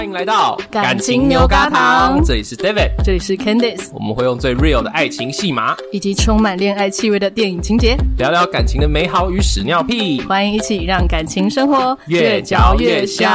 [0.00, 10.22] 欢迎来到感情牛轧糖，这里是 David，这里是 Candice，我们会用最 real 的爱情戏码，以及充满恋爱气味的电影情节，聊聊感情的美好与屎尿屁。
[10.22, 13.28] 欢迎一起让感情生活越嚼越香。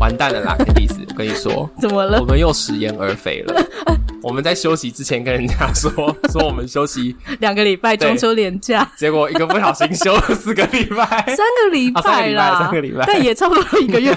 [0.00, 2.18] 完蛋了啦，Candice，我跟你说， 怎么了？
[2.20, 3.62] 我们又食言而肥了。
[4.22, 5.90] 我们在休息之前跟人家说
[6.30, 7.16] 说我们休息。
[7.38, 14.14] 两个礼拜中秋连假，结果一个不小心休了四个礼拜，三个礼拜啦，三个礼拜，但也差不多一个月，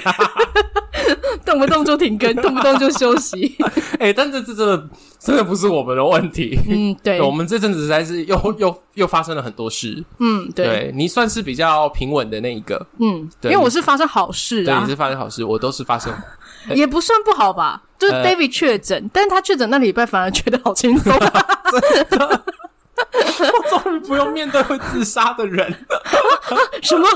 [1.46, 3.56] 动不动就停更， 动不动就休息。
[4.00, 4.90] 哎、欸，但这次真的
[5.20, 16.14] 真的不是我们的问题，嗯，对，对我们这阵子实在是又又又发生了很多事，嗯，对，对你算是比较平稳的那一个，嗯，对，因为我是发生好事啊，对，你是发生好事，我都是发生。
[16.74, 22.44] 也不算不好吧，就是 David 确诊，呃、但是他确诊那礼拜反而觉得好轻松，真的，
[23.24, 25.74] 我终于不用面对会自杀的人。
[26.82, 27.08] 什 么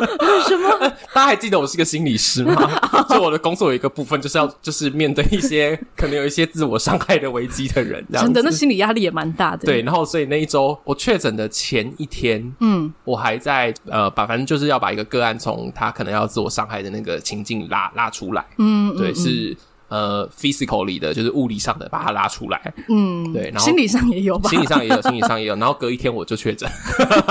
[0.48, 0.80] 什么？
[1.14, 3.06] 大家还记得我是个心理师吗？
[3.10, 8.26] 就我的工作有一个部分就是要就是面对一些可能有一些自我伤害的危机的人，这样。
[8.26, 9.66] 真的，那心理压力也蛮大的。
[9.66, 19.58] 对，然后所以那一周我确诊的前一天，嗯，我还在呃把反正就是要把一个个案从他可能要自我伤害的那个情境拉拉出来，嗯，对，嗯、是。
[19.90, 22.74] 呃，physically 的，就是物理上的，把它拉出来。
[22.90, 25.56] 嗯，对，然后心理上也有吧，心理上也有， 心理上也有。
[25.56, 26.70] 然后隔一天我就确诊，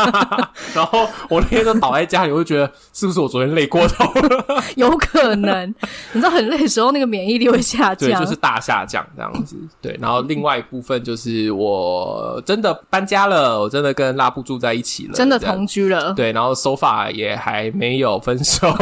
[0.74, 4.62] 然后我那天都倒在家里，我就觉得是不是我昨天累过头了？
[4.77, 5.68] 有可能，
[6.12, 9.56] 你知道很累的时候，那个免疫力会下降，对，就是大下降这样子。
[9.82, 16.12] 对，然后另外一部分就是我真的搬家了，我真的跟拉布住在一起了，真的同居了。
[16.14, 18.74] 对，然后 so far 也还没有分手。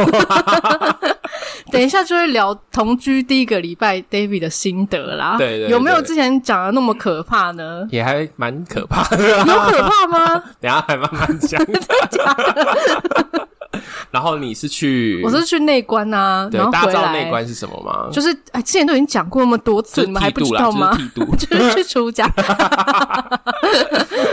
[1.75, 5.35] 等一下就会聊同居第一个礼拜 David 的心得啦。
[5.37, 7.85] 对对，对，有没有之前讲的那么可怕呢？
[7.91, 9.45] 也还蛮可怕的，啊。
[9.45, 10.43] 有可怕吗？
[10.61, 11.61] 等一下还慢慢讲。
[14.11, 15.21] 然后你是去？
[15.23, 16.47] 我是去内观啊。
[16.49, 18.09] 对，然后大家知道内观是什么吗？
[18.11, 20.97] 就是哎，之前都已经讲过那么多次，你们还不知道吗？
[21.15, 22.31] 就是 就是去出家。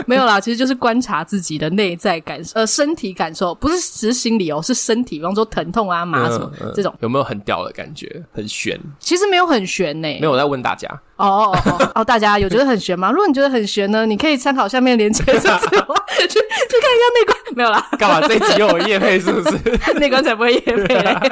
[0.07, 8.23] 没有啦，其实就是观察自己的内在感受，呃，身体感受，不是只是心理哦，是身体，比方说疼痛啊、麻什么、嗯嗯、这种，有没有很屌的感觉？
[8.33, 8.79] 很悬？
[8.99, 10.19] 其实没有很悬呢、欸。
[10.21, 10.89] 没有，我在问大家。
[11.29, 13.11] 哦哦哦哦，大家有觉得很悬吗？
[13.11, 17.37] 如果你觉得很悬呢，你可以参考下面连结，去去看一下内观。
[17.55, 19.59] 没有啦，干嘛这一集又有叶配是不是？
[20.01, 21.23] 内观才不会叶配嘞、啊。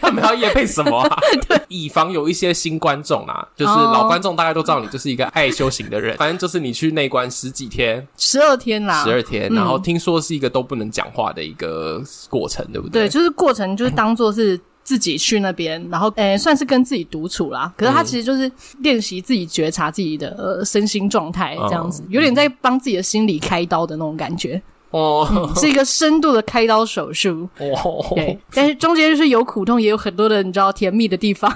[0.00, 1.18] 他们要叶配什么啊？
[1.48, 6.16] 对，以防有一些新观众啊，就是老观众大概都知道你就是一个爱修行的人。
[6.16, 12.00] 反正就是你去内观十几天，十二天啦，十二天，然后听说是一个都不能讲话的一个
[12.30, 13.02] 过程，对不对？
[13.02, 14.58] 对，就是过程就是当做是。
[14.84, 17.72] 自己去那边，然后诶、欸，算是跟自己独处啦。
[17.76, 18.50] 可是他其实就是
[18.80, 24.62] 练习自己觉察自己的、呃、身心状态，这样子，有点在帮自己的心理开刀的那种感觉。
[24.90, 27.48] 哦、嗯，是一个深度的开刀手术。
[27.58, 31.50] 哦，对，但是中间就是有苦痛，也有很多的你知道甜蜜的地方。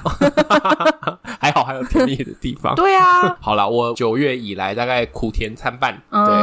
[1.39, 2.75] 还好还有甜蜜的地方。
[2.75, 3.37] 对啊。
[3.41, 6.03] 好了，我九月以来大概苦甜参半。
[6.11, 6.35] 嗯、对。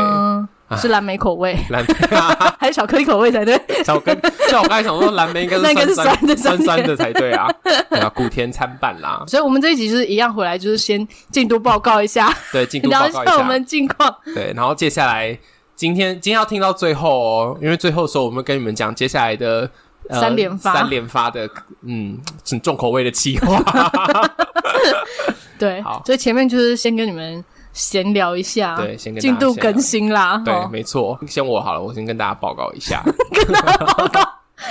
[0.78, 1.94] 是蓝莓口味，蓝莓
[2.60, 3.58] 还是巧克力口味才对。
[3.84, 4.20] 巧克力，
[4.50, 7.48] 像我刚才想说，蓝莓 应该是酸酸，的，酸酸的才对啊。
[7.90, 9.24] 对啊，古田参半啦。
[9.28, 14.14] 所以，我们这一集就是一样回来，就是先进度报告一下，对，进度报告一下，我们近况。
[14.34, 15.38] 对，然后接下来
[15.76, 19.70] 今天今天要听到最后哦，因为最后的时候我们跟你们讲接下来的、
[20.10, 21.50] 呃、三连发三连发的
[21.86, 22.18] 嗯
[22.50, 23.62] 很重口味的企划。
[25.58, 27.44] 对，好，所以前面就是先跟你们。
[27.76, 30.42] 闲聊一下，对，先跟进度更新啦。
[30.46, 33.04] 对，没错，先我好了，我先跟大家报告一下。
[33.32, 34.22] 跟大家报告，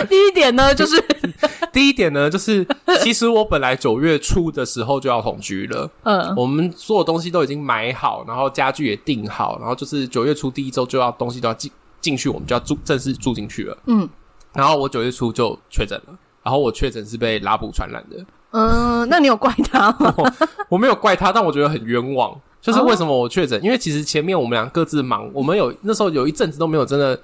[0.09, 1.05] 第一点呢，就是
[1.71, 2.67] 第一点呢，就是
[3.03, 5.89] 其实我本来九月初的时候就要同居了。
[6.05, 11.71] 嗯，我们所有东西都已经买好，然后家具也订好，然后就是九月初第一周就要东西都要进
[12.01, 13.77] 进去，我们就要住正式住进去了。
[13.85, 14.09] 嗯，
[14.55, 18.25] 然后我九月初就确诊了，然后我确诊是被拉布传染的。
[18.53, 20.15] 嗯，那你有怪他吗？
[20.17, 20.33] 我，
[20.71, 22.35] 我没有怪他，但我觉得很冤枉。
[22.65, 23.63] 就是为什么我确诊？
[23.63, 27.21] 因为其实前面我们俩各自忙，我们有那时候有一阵子都没有真的，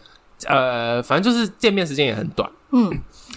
[0.46, 2.48] 呃，反正就是见面时间也很短。
[2.72, 2.88] 嗯，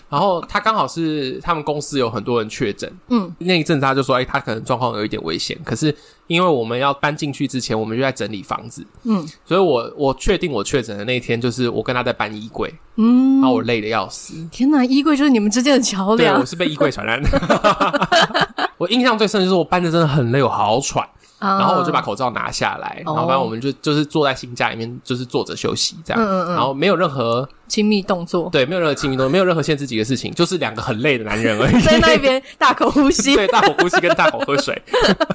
[0.09, 2.91] 然后他刚好是他们公司有很多人确诊。
[3.07, 5.57] 嗯，那一阵子他就说，哎，他可能状况有一点危险。
[5.63, 5.95] 可是
[6.27, 8.85] 因为我们要搬进去之前，我们就在整理房子。
[9.05, 12.71] 嗯，所以我我确定我确诊的那一天，就是我跟他在搬衣柜。
[12.97, 14.35] 嗯，然后我累的要死。
[14.51, 16.35] 天哪，衣柜就是你们之间的桥梁。
[16.35, 18.69] 对，我是被衣柜传染的。
[18.77, 21.07] 我印象最深的就是我搬的真的很累，我好喘。
[21.43, 34.79] 然后我就把口罩拿下来，然后反正我们就就是坐在新家里面，就是坐着休息这样，然后没有任何亲密动作，对，没有任何亲密动作，没有任何限制级的事情，就是两个很累的男人而已， 在那边大口呼吸， 对，大口呼吸跟大口喝水。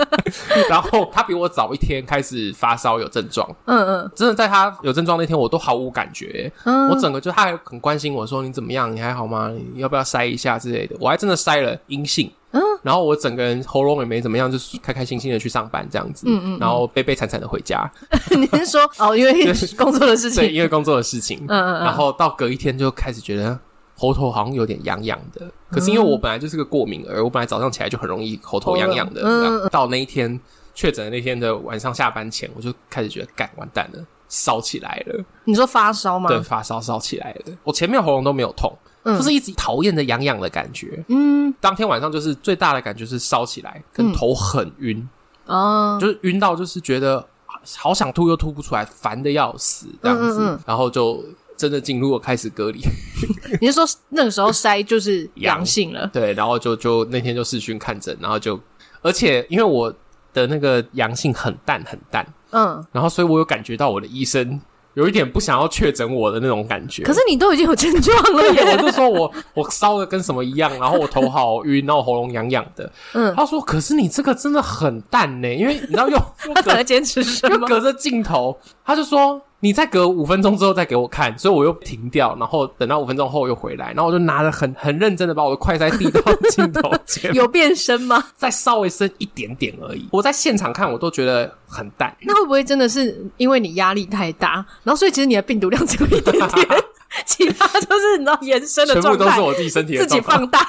[0.69, 9.51] 然后他比我早一天开始发烧有症状，嗯嗯，真的在他有症状那天，我都毫无感觉，嗯，我整个就他还很关心我说，你怎么样，你还好吗？
[9.75, 10.97] 你要不要筛一下之类的？
[11.01, 12.31] 我还真的筛了阴性。
[12.51, 17.91] 嗯，然后我整个人喉咙也没怎么样，就是开开心心的去上班这样子，嗯嗯，然后悲悲惨惨的回家。
[18.31, 23.59] 你是说哦，因为工作的事情，对，因为工作的事情，嗯嗯，然后到隔一天就开始觉得
[23.97, 30.39] 喉头好像有点痒痒的，可是因为我本来就是个过敏儿，我本来早上起来就很容易喉头痒痒的，嗯，到那一天
[30.75, 35.25] 确诊的那天的晚上下班前，我就开始觉得干完蛋了，烧起来了。
[35.45, 36.29] 你说发烧吗？
[36.29, 38.71] 对，发烧烧起来了，我前面喉咙都没有痛。
[39.05, 41.03] 就是一直讨厌的痒痒的感觉。
[41.09, 45.09] 嗯，当天晚上就是最大的感觉是烧起来，跟头很晕。
[45.47, 47.27] 哦，就是晕到就是觉得
[47.79, 50.61] 好想吐又吐不出来，烦的要死这样子。
[50.67, 51.25] 然后就
[51.59, 52.81] 真的进入了开始隔离。
[53.61, 56.09] 你是说那个时候筛就是阳性了？
[56.13, 58.59] 对，然后就就那天就视讯看诊，然后就
[59.03, 59.93] 而且因为我
[60.33, 64.61] 的那个阳性很淡很淡，嗯，然后所以我有感觉到我的医生。
[64.95, 68.65] 有一点不想要确诊我的那种感觉，可是你都已经有症状了耶！
[68.73, 72.91] 我就说我 我烧的跟什么一样，然后我头好晕，然后喉咙痒痒的。
[73.13, 76.19] 嗯，他说：“可是你这个真的很淡呢，因为你知道又
[76.53, 77.55] 他可能坚持什么？
[77.55, 86.21] 又隔着镜头，他就说。”你再隔五分钟之后再给我看，所以我又停掉，然后等到五分钟后又回来，然后我就拿着很很认真的把我的快塞递到
[86.51, 87.35] 镜头前。
[87.35, 88.23] 有变深吗？
[88.37, 90.09] 再稍微深一点点而已。
[90.13, 92.17] 我在现场看，我都觉得很淡。
[92.21, 96.67] 那会不会真的是因为你压力太大，然后所以其实你的病毒量只有一点点，
[97.27, 100.61] 其他就是你知道延伸的状态，全部都是我自己身体的自己放大。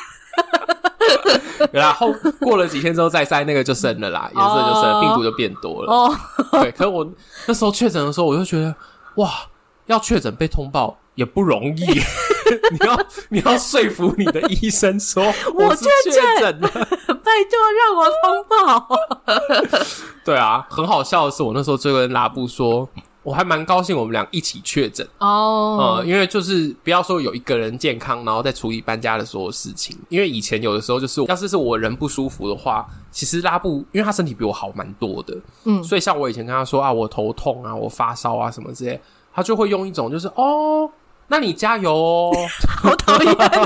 [1.71, 5.91] 然后过了几天之后再塞，那个就生了啦，颜色就生了，病毒就变多了。
[5.91, 6.15] 哦，
[6.51, 6.71] 对。
[6.71, 7.09] 可是我
[7.47, 8.73] 那时候确诊的时候，我就觉得
[9.15, 9.29] 哇，
[9.87, 11.85] 要确诊被通报也不容易。
[12.71, 12.99] 你要
[13.29, 15.23] 你要说服你的医生说
[15.53, 18.89] 我是确诊了，拜托让我通报。
[20.25, 22.89] 对啊，很好笑的是，我那时候就跟拉布说。
[23.29, 29.95] 我还蛮高兴，我们俩一起确诊哦，呃，因为就是不要说有一个人健康，然后再处理搬家的所有事情。
[30.09, 38.99] 因为以前有的时候就是，要是是我人不舒服的话，其实拉布，因为他身体比我好蛮多的，嗯，所以像我以前跟他说啊，我头痛啊，我发烧啊什么之类，
[39.31, 40.89] 他就会用一种就是哦。
[41.29, 42.31] 那你加油哦！
[42.81, 43.65] 好讨厌啊！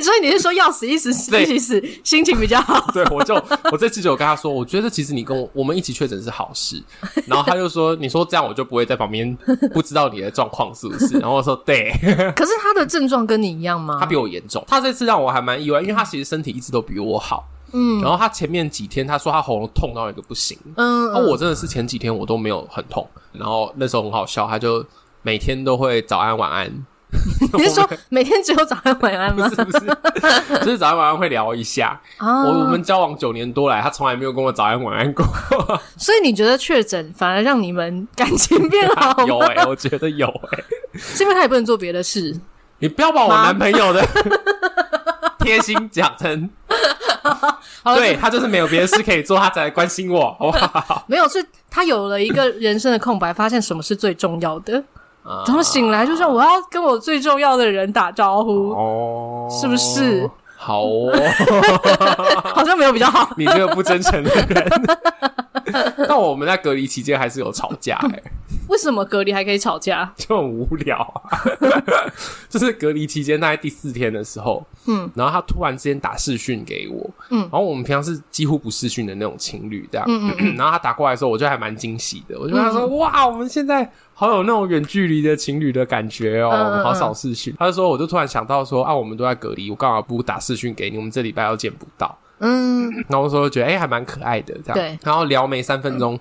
[0.00, 2.80] 所以你是说要死一时死一死 心情比较好？
[2.94, 3.34] 对，我就
[3.72, 6.82] 我这次就有跟他说，我觉得其实你跟我我们一起确诊是好事。
[7.26, 9.36] 然后他就说：“你说这样我就不会在旁边
[9.74, 11.90] 不知道你的状况是不是？”然后我说：“对。”
[12.36, 13.98] 可是他的症状跟你一样吗？
[14.00, 14.64] 他比我严重。
[14.68, 17.44] 他这次让我还蛮意外，因为他其实身体一直都比我好。
[17.72, 18.00] 嗯。
[18.00, 20.56] 然后他前面几天他说他喉咙痛到一个不行。
[20.76, 21.12] 嗯。
[21.12, 23.04] 那我真的是前几天我都没有很痛。
[23.32, 24.84] 然后那时候很好笑，他就
[25.22, 26.86] 每天都会早安晚安。
[27.54, 29.48] 你是说每天只有早安晚安吗？
[29.48, 29.86] 不是不是，
[30.64, 32.00] 就是早安晚安会聊一下。
[32.18, 35.24] 啊、我我们交往九年多来，他从来没有跟我早安晚安过。
[35.98, 39.26] 所以你觉得确诊反而让你们感情变好？
[39.26, 40.64] 有哎、欸，我觉得有哎、欸，
[40.98, 42.34] 是因为他也不能做别的事。
[42.78, 44.06] 你不要把我男朋友的
[45.40, 46.48] 贴心讲成，
[47.94, 51.04] 对他就是没有别的事可以做，他才来关心我，好不好？
[51.06, 54.82] 没有，是他有了一个人生的空白，发现什么是最重要的。
[55.24, 60.28] 然后醒来就说我要跟我最重要的人打招呼，哦，是不是？
[60.56, 61.10] 好哦，
[62.54, 63.28] 好像没有比较好。
[63.36, 64.70] 你这个不真诚的人。
[66.08, 68.22] 但我们在隔离期间还是有吵架哎、欸。
[68.68, 70.12] 为什么隔离还可以吵架？
[70.16, 71.38] 就很无聊啊。
[72.48, 83.90] 就是隔离期间大概第四天的时候，嗯，然后他突然之间打视讯给我，嗯，然后我们平常是几乎不视讯的那种情侣这样，嗯嗯， 然后他打过来的时候，我就还蛮惊喜的，我就跟他说，嗯、哇，我们现在。
[84.12, 87.54] 好有那种远距离的情侣的感觉哦，好少视讯。
[87.58, 92.14] 他就说，我就突然想到说，啊，我们都在隔离，我刚好不打视讯给你，我们这礼拜要见不到。
[92.40, 94.74] 嗯，然后我说觉得哎、欸，还蛮可爱的这样。
[94.74, 96.18] 对，然后聊没三分钟，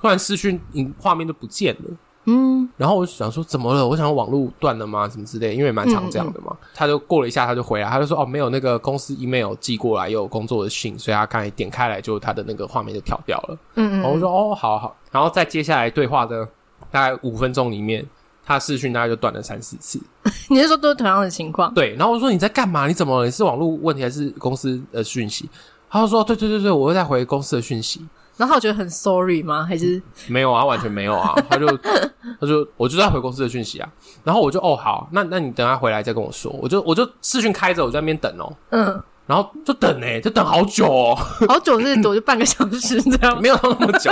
[0.00, 1.96] 突然视讯影画面都不见了。
[2.26, 3.86] 嗯，然后我就想说怎么了？
[3.86, 5.08] 我想说网络断了吗？
[5.08, 5.54] 什么之类？
[5.54, 6.54] 因为蛮常这样的嘛。
[6.74, 13.58] 他就过了一下，他就回来，他就说哦，没有那个公司 email 寄过来，又有工作的信，所以他刚才点开来，就他的那个画面就跳掉了。
[13.76, 14.94] 嗯嗯，然后我说哦，好好。
[15.10, 16.46] 然后再接下来对话的
[16.90, 18.04] 大概五分钟里面。
[18.50, 20.00] 他视讯大概就断了三四次，
[20.50, 21.72] 你是说都是同样的情况？
[21.72, 22.88] 对，然后我说你在干嘛？
[22.88, 23.24] 你怎么了？
[23.24, 25.48] 你是网络问题还是公司的讯息？
[25.88, 28.04] 他就说对对对对，我会在回公司的讯息。
[28.36, 29.64] 然后我觉得很 sorry 吗？
[29.64, 31.32] 还是没有啊，完全没有啊。
[31.48, 31.66] 他就
[32.40, 33.88] 他就我就在回公司的讯息啊。
[34.24, 36.50] 然后我就哦好，那那你等他回来再跟我说。
[36.60, 38.52] 我就我就视讯开着，我在那边等哦。
[38.70, 39.00] 嗯。
[39.30, 41.14] 然后就等哎，就等好久哦，
[41.48, 44.10] 好久是多就半个小时这样， 没有那么久，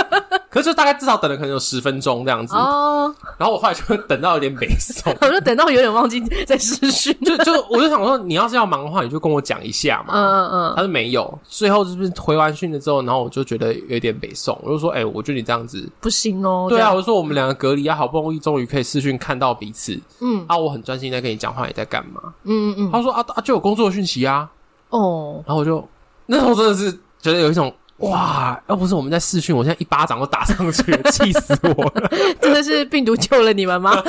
[0.49, 3.13] 可是就大概至少等了可能有十分钟这样子哦。
[3.37, 10.13] 然后我后来就等到有点北宋， 我就等到有点忘记在视讯， 就就我就想说，你要是要忙的话，你就跟我讲一下嘛。
[10.13, 16.67] 嗯嗯嗯，他说没有，最后就是回完讯了之后，然后我就觉得有点北宋，我就说，哎，我觉得你这样子不行哦。
[16.69, 22.21] 对啊，我就说我们两个隔离啊，好不容易终于可以视讯看到彼此，嗯，啊，我很专心在跟你讲话，你在干嘛？
[22.45, 24.49] 嗯嗯嗯，他说啊啊，就有工作的讯息啊。
[24.89, 25.87] 哦，然后我就
[26.27, 26.91] 那时候真的是
[27.21, 32.09] 觉得有一种哇，要不是我们在试训，我现在一巴掌都打上去了， 气死我了！
[32.41, 34.01] 真的是病毒救了你们吗？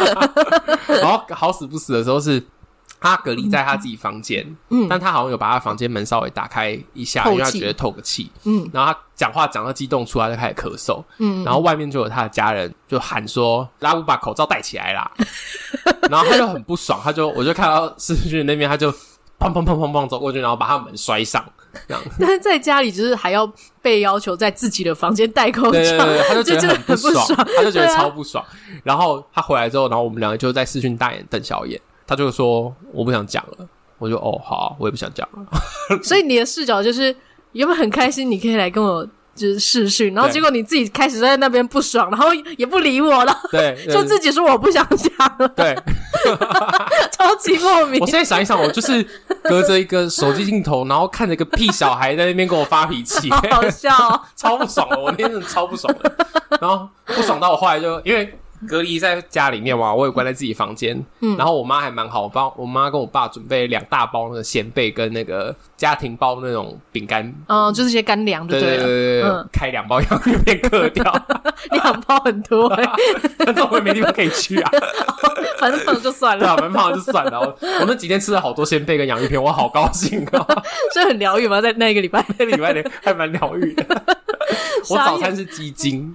[0.86, 2.40] 然后好死不死的时候是
[3.00, 15.10] 他隔离在他自己房间，嗯，但他好像有把他房间门稍微打开一下，因为他觉得透个气，嗯，然后他讲话讲到激动出来就开始咳嗽，嗯，然后外面就有他的家人就喊说：“拉乌把口罩戴起来啦！”
[16.08, 18.94] 然后他就很不爽，他就我就看到视讯那边他就。
[19.40, 21.44] 砰砰砰砰砰走过去，然后把他门摔上，
[21.88, 22.02] 这样。
[22.20, 28.44] 但是在家里就是还要被要求在自己的房间戴口罩，对对对，他就 觉得很不爽，他就觉得超不爽。
[28.84, 33.66] 然后他回来之后，然后我们两个就在视讯大眼瞪小眼，他就说我不想讲了，
[33.98, 35.46] 我就哦好，我也不想讲了。
[36.04, 37.16] 所以你的视角就是
[37.52, 38.30] 有没有很开心？
[38.30, 39.08] 你可以来跟我。
[39.32, 42.26] 就是视讯，然后结果你自己开始在那边不爽，然后
[42.58, 45.74] 也不理我了，对，就自己说我不想讲了，对，
[47.12, 48.00] 超级莫名。
[48.00, 49.02] 我现在想一想，我就是
[49.42, 56.12] 隔着一个手机镜头，然后看着一个屁小孩在那边跟我发脾气， 好，好笑哦， 超不爽的，我那天真的超不爽的，
[56.60, 58.38] 然后不爽到我后来就因为。
[58.68, 61.02] 隔离在家里面嘛，我也关在自己房间。
[61.20, 67.32] 嗯，然后我妈还蛮好，我帮我妈跟我爸准备两大包那个仙贝跟那个家庭包那种饼干。
[67.48, 71.04] 嗯，就是些干粮，对对对，嗯，开两包洋芋片嗑掉，
[71.70, 72.68] 两包很多，
[73.38, 74.70] 反正我也没地方可以去啊。
[75.58, 77.38] 反正胖了就算了，对啊，反正胖了就算了。
[77.80, 80.46] 我那几天吃了好多仙贝跟洋芋片，我好高兴啊，
[80.92, 83.84] 所以很疗愈嘛，在那一个礼拜，那个礼拜里还蛮疗愈的。
[84.90, 86.14] 我早餐是鸡精。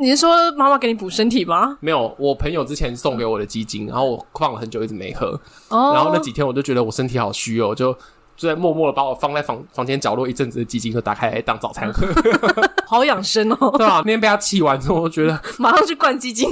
[0.00, 1.76] 你是说妈妈给你补身体吗？
[1.80, 5.28] 没有，我朋友之前送给我的鸡精，然后我放了很久一直没喝，
[5.70, 7.92] 哦，然后那几天我就觉得我身体好虚哦，就
[8.36, 12.06] 就在默默的把我放在房房间角落一阵子的鸡精就打开来当早餐喝，
[12.86, 13.74] 好养生哦。
[13.76, 16.48] 对啊，那天被他气完之后，我觉得 马上去灌鸡精。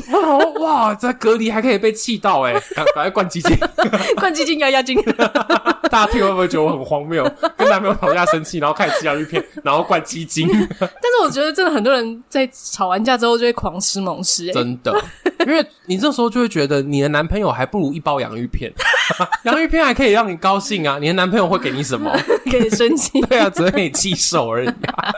[0.58, 3.56] 哇，在隔离还可以被气到哎，赶快灌鸡精，
[4.16, 5.00] 灌鸡精压压惊。
[5.96, 7.24] 大家听会不会觉得我很荒谬？
[7.56, 10.46] 跟男朋友吵架生气，然后开始吃洋芋片，然后灌鸡精。
[10.78, 14.92] 但是我觉得真的很多人在吵完架之后就会狂吃猛吃，欸，真的，
[15.40, 18.72] 因为你这时候就会觉得你的男朋友还不如一包洋芋片，
[19.44, 22.10] 洋芋片还可以让你高兴啊，你的男朋友会给你什么？
[22.50, 23.20] 给你生气？
[23.28, 25.12] 对啊，只会给你气受而已啊。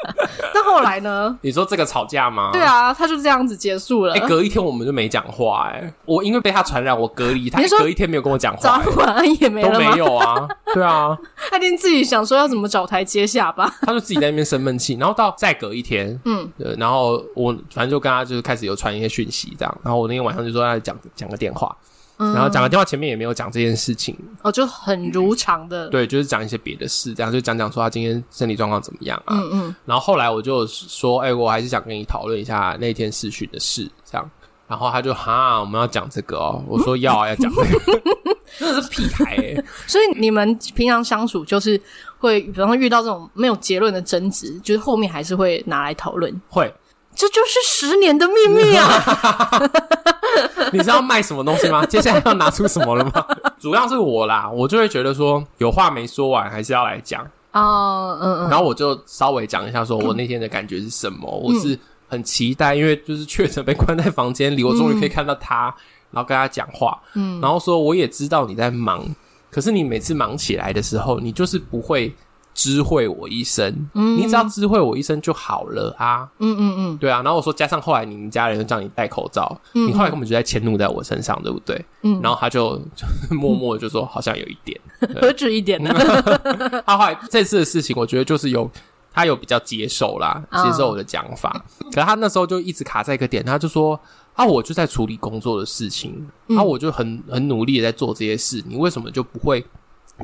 [0.55, 1.37] 那后来呢？
[1.43, 2.51] 你说这个吵架吗？
[2.53, 4.15] 对啊，他就这样子结束了。
[4.15, 10.47] 哎，隔一天我们就没讲话哎，我因为被他传染，我隔离，他隔一天没有跟我讲话，早安晚安也没了都没有啊。
[10.75, 11.17] 对啊，
[11.51, 13.73] 他一定自己想说要怎么找台阶下吧。
[13.83, 21.77] 他就自己在那边生闷气，然后到再隔一天，嗯，对，然后我反正就跟他就是开始有传一些讯息这样，然后我那天晚上就说要讲讲个电话，
[22.17, 34.31] 嗯，然后讲个电话前面也没有讲这件事情，哦，就很如常的，对，就是讲一些别的事，这样就讲讲说他今天身体状况怎么样啊，嗯嗯，然后后来我就说，哎，我还是想跟你讨论一下那天视讯的事，这样，
[34.67, 38.03] 然后他就哈，我们要讲这个哦，我说要啊，要讲这个。
[38.59, 39.65] 真的是屁孩欸！
[39.87, 41.81] 所以你们平常相处就是
[42.19, 46.35] 会，比方说遇到这种没有结论的争执，就是后面还是会拿来讨论。
[46.49, 46.73] 会，
[47.19, 49.61] 这就是十年的秘密啊！
[50.73, 51.85] 你知道卖什么东西吗？
[51.85, 53.27] 接下来要拿出什么了吗？
[53.59, 57.23] 主要是我啦，我就会觉得说有话没说完，还是要来讲
[57.53, 58.17] 哦。
[58.23, 58.49] 嗯嗯。
[58.49, 61.29] 然后我就稍微讲一下，说我那天的感觉是什么。
[61.29, 61.77] 嗯、我是
[62.09, 65.69] 很期待，因为就是确诊被关在房间里，我终于可以看到他。
[65.77, 69.07] 嗯然后跟他讲话，嗯，然后说我也知道你在忙，
[69.51, 72.11] 可是你每次忙起来的时候，你就是不会
[72.59, 77.23] 知会我一声，嗯，你只要知会我一声就好了啊，嗯嗯嗯，对啊。
[77.23, 81.81] 然后我说加上后来你们家人就叫你戴口罩，嗯，你后来根本就在迁怒在我身上，对不对？
[82.03, 84.81] 嗯，然后他就就 默默的就说好像有一点，
[85.21, 85.95] 何止一点呢？
[86.85, 88.69] 他后来这次的事情，我觉得就是有
[89.13, 93.99] 他有比较接受啦，接受我的讲法，可是他那时候就一直卡在一个点，他就说。
[94.39, 96.15] 啊，我就在处理工作的事情，
[96.47, 99.67] 嗯、啊，我就很很努力的在做这些事，你为什么就不会？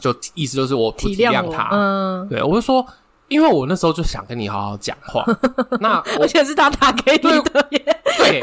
[0.01, 2.85] 就意思就是我不体谅他，嗯，对，我就说，
[3.29, 5.25] 因为我那时候就想跟你好好讲话，
[5.81, 8.41] 那而且是他打给你的耶，对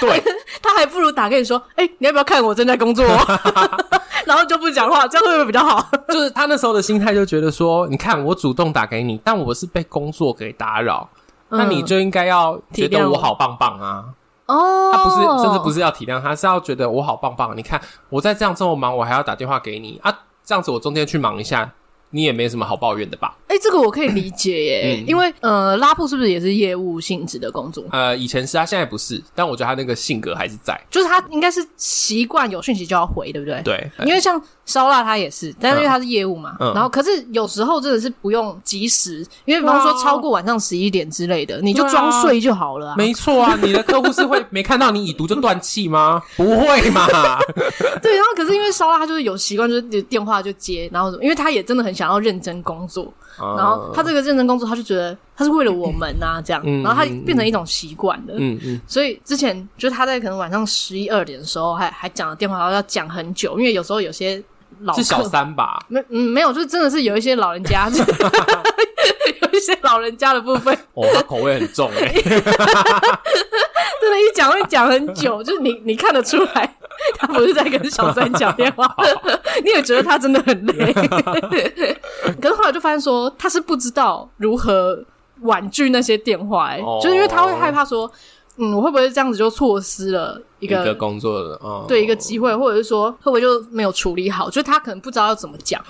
[0.00, 0.22] 对，
[0.62, 3.04] 他还不如打给你说，哎、欸，你要不要看我正在工作？
[4.26, 5.84] 然后就不讲话，这样会不会比较好？
[6.08, 11.08] 就是他那时候的心态就觉得说，你看我主动打给你，但我是被工作给打扰，
[11.48, 14.04] 嗯、那你就应该要觉得我好棒棒啊。
[14.46, 17.56] 哦，他不是，甚至不是要体谅他，是要觉得我好棒棒。
[17.56, 20.12] 你看我在这样这么忙，我还要打电话给你啊，
[20.50, 21.72] 这样子我中间去忙一下，
[22.10, 23.36] 你也没什么好抱怨的吧？
[23.46, 27.84] 哎、欸，这个我可以理解耶，嗯、因为呃，拉布是不是也是业务性质的工作？
[27.90, 33.60] 呃，以前是他，现在不是，但我觉得他那个性格还是在，就是他应该是习惯有讯息就要回，对不对？
[33.64, 42.94] 对，因为像烧腊他也是，但是因为他是业务嘛，嗯、然后可是有时候真的是不用及时，因为比方说超过晚上十一点之类的，啊、你就装睡就好了、啊。
[42.96, 46.22] 没错啊，你的客户是会 没看到你已读就断气吗？
[46.36, 47.06] 不会嘛？
[48.00, 64.42] 对，然后可是因为烧腊他就是有习惯，就是电话就接，然后因为他也真的很想要认真工作，嗯、然后他这个认真工作，他就觉得他是为了我们啊， 这样，嗯、然后他变成一种习惯了，嗯嗯，所以之前就是他在可能晚上十一二点的时候还还讲了电话，然后要讲很久，因为有时候有些
[64.80, 65.78] 老客是小三吧？
[65.88, 72.08] 没嗯没有，就是真的是有一些老人家， 有一些老人家的部分，哦，他口味很重哎，
[74.00, 76.76] 真的，一讲会讲很久，就是你你看得出来。
[77.18, 78.94] 他不是在跟小三讲电话，
[79.64, 80.92] 你也觉得他真的很累。
[82.40, 85.02] 可是后来就发现说，他是不知道如何
[85.42, 88.10] 婉拒那些电话、欸，哎、哦，就是因为他会害怕说，
[88.56, 94.48] 嗯，我会不会这样子就错失了一个，工作的，哦、对一个机会，或者是说会不会就没有处理好？
[94.48, 95.82] 就是他可能不知道要怎么讲，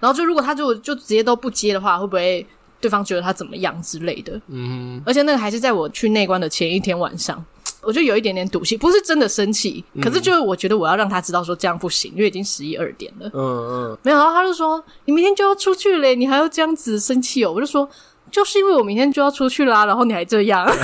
[0.00, 2.44] 然后就如果他就就直接都不接的话，会不会
[2.80, 4.40] 对方觉得他怎么样之类的？
[4.48, 7.44] 嗯，而且那个还是在我去内关的前一天晚上。
[7.82, 13.30] 我就有一点点赌气，不是真的生气，嗯、可是就是我觉得我要让他知道说这样不行，因为已经十一二点了。
[13.32, 17.52] 嗯嗯，没有，然后他就说你明天就要出去嘞，你还要这样子生气哦？
[17.52, 17.88] 我就说
[18.30, 20.66] 就是因为我明天就要出去啦，然后你还这样。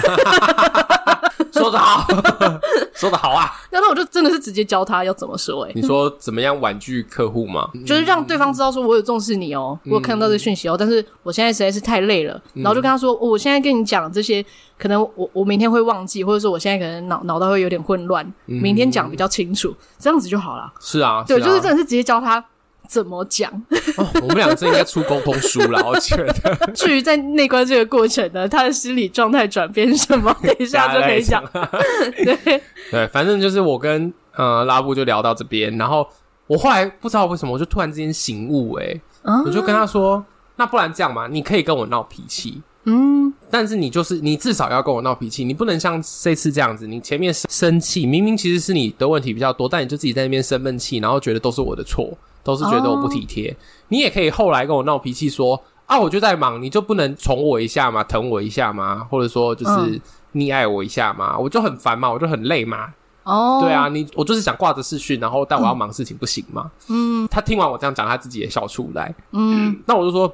[1.61, 2.07] 说得好，
[2.95, 3.51] 说得好啊！
[3.71, 5.71] 那那我就真的是直接教他要怎么说、欸。
[5.71, 7.69] 哎，你说怎么样婉拒客户吗？
[7.87, 14.45] 就是让对方知道说我有重视你哦，嗯、我有看到这讯息哦，但是我现在实在是太累了，嗯、然后就跟他说，我现在跟你讲这些，
[14.79, 20.73] 可能我我明天会忘记，或者说我现在可能脑脑袋会有点混乱，嗯、明天讲比较清楚，这样子就好了。
[20.81, 22.45] 是啊，对，是啊、就是真的是直接教他。
[22.89, 23.51] 怎么讲？
[23.97, 26.73] 哦，我们两个真应该出沟通书了， 我觉得。
[26.75, 31.45] 至于在内观这个过程呢，他的心理状态转变什么，等一下就可以讲。
[32.25, 36.07] 对对，反正就是我跟呃拉布就聊到这边，然后
[36.47, 40.25] 我后来不知道为什么，我就突然之间醒悟、欸，哎、嗯，我就跟他说，
[40.57, 52.17] 那不然这样嘛，你可以跟我闹脾气，嗯，但是你就是你至少要跟我闹脾气，你不能像这次这样子，你前面生气，明明其实是你的问题比较多，但你就自己在那边生闷气，然后觉得都是我的错。
[52.47, 53.57] 都是觉得我不体贴，oh.
[53.89, 58.05] 你也可以后来跟我闹脾气说啊，我就在忙，你就不能宠我一下吗？
[58.05, 59.05] 疼我一下吗？
[59.11, 60.01] 或者说就是
[60.35, 61.45] 溺爱我一下吗？Oh.
[61.45, 62.95] 我就很烦嘛，我就很累嘛。
[63.25, 63.65] 哦，oh.
[63.65, 66.71] 对啊，你我就是想挂着视讯，然后但我要忙事情不行吗？
[66.89, 69.13] 嗯，他听完我这样讲，他自己也笑出来。
[69.33, 70.33] 嗯，那我就说，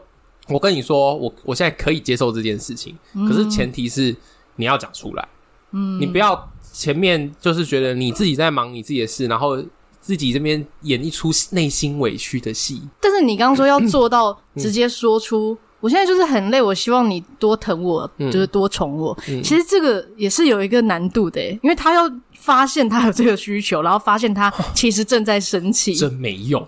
[0.48, 4.14] 我跟你说，我我现在可以接受这件事情，嗯、可是前提是
[4.56, 5.26] 你要讲出来。
[5.70, 9.56] 嗯，你不要前面就是觉得你自己在忙你自己的事，然后。
[10.02, 19.16] 自己这边演一出内心委屈的戏，但是你刚刚说要做到 直接说出，嗯、我现在就是很累，我希望你多疼我，嗯、就是多宠我。
[19.28, 26.66] 嗯、其实这个也是有一个难度的，因为他要发现他有这个需求，然后发现他其实正在生气，真没用，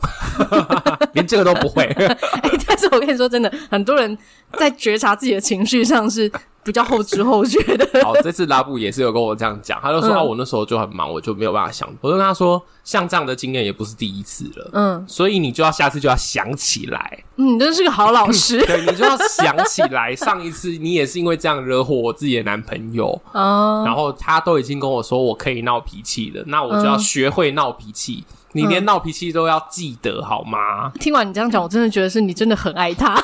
[1.12, 1.82] 连这个都不会。
[1.82, 2.18] 欸，
[2.66, 4.16] 但是我跟你说真的，很多人
[4.54, 6.30] 在觉察自己的情绪上是。
[6.64, 7.86] 比较后知后觉的。
[8.02, 11.86] 好，这次拉布也是有跟我这样讲，他就说、嗯、啊，我那时候就很忙，我就没有办法想。
[12.00, 17.22] 我就跟他说，像这样的经验也不是第一次了，嗯，所以你就要下次就要想起来。
[17.36, 18.56] 嗯，你真是个好老师。
[18.64, 28.24] 对，你就要想起来，上一次你也是因为这样惹火我自己的男朋友，哦，然后他都已经跟我说我可以闹脾气了，那我就要学会闹脾气。
[28.26, 30.90] 嗯、你连闹脾气都要记得好吗？
[30.98, 33.22] 听完你这样讲，我真的觉得是你真的很爱他。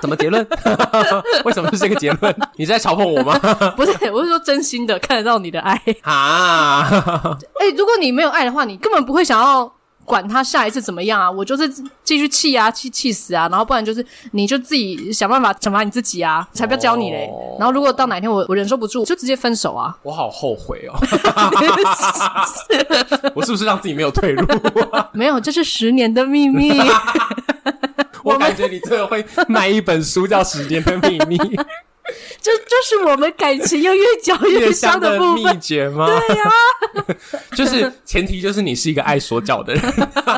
[0.00, 0.46] 怎么结论？
[1.44, 2.34] 为什么是这个结论？
[2.56, 3.38] 你在嘲讽我吗？
[3.76, 6.88] 不是，我是说真心的，看得到你的爱 啊！
[7.60, 9.70] 哎、欸，如果你没有爱的话，你根本不会想要
[10.04, 11.30] 管他下一次怎么样啊！
[11.30, 11.68] 我就是
[12.02, 13.46] 继续气啊，气气死啊！
[13.50, 16.46] 然后不然就是你就自己想办法惩罚你自己啊！
[16.52, 17.28] 才不要教你嘞！
[17.30, 19.94] 哦、然后如果到哪天我我忍受不住，就直接分手啊！
[20.02, 20.96] 我好后悔哦！
[23.34, 24.46] 我是不是让自己没有退路？
[25.12, 26.72] 没有，这是十年的秘密。
[28.32, 31.36] 我感觉你最后会卖一本书，叫《时间的秘密》，
[32.40, 36.06] 这就是我们感情又越讲越香的秘诀吗？
[36.06, 36.52] 对呀、啊，
[37.56, 39.82] 就是前提就是你是一个爱说教的人，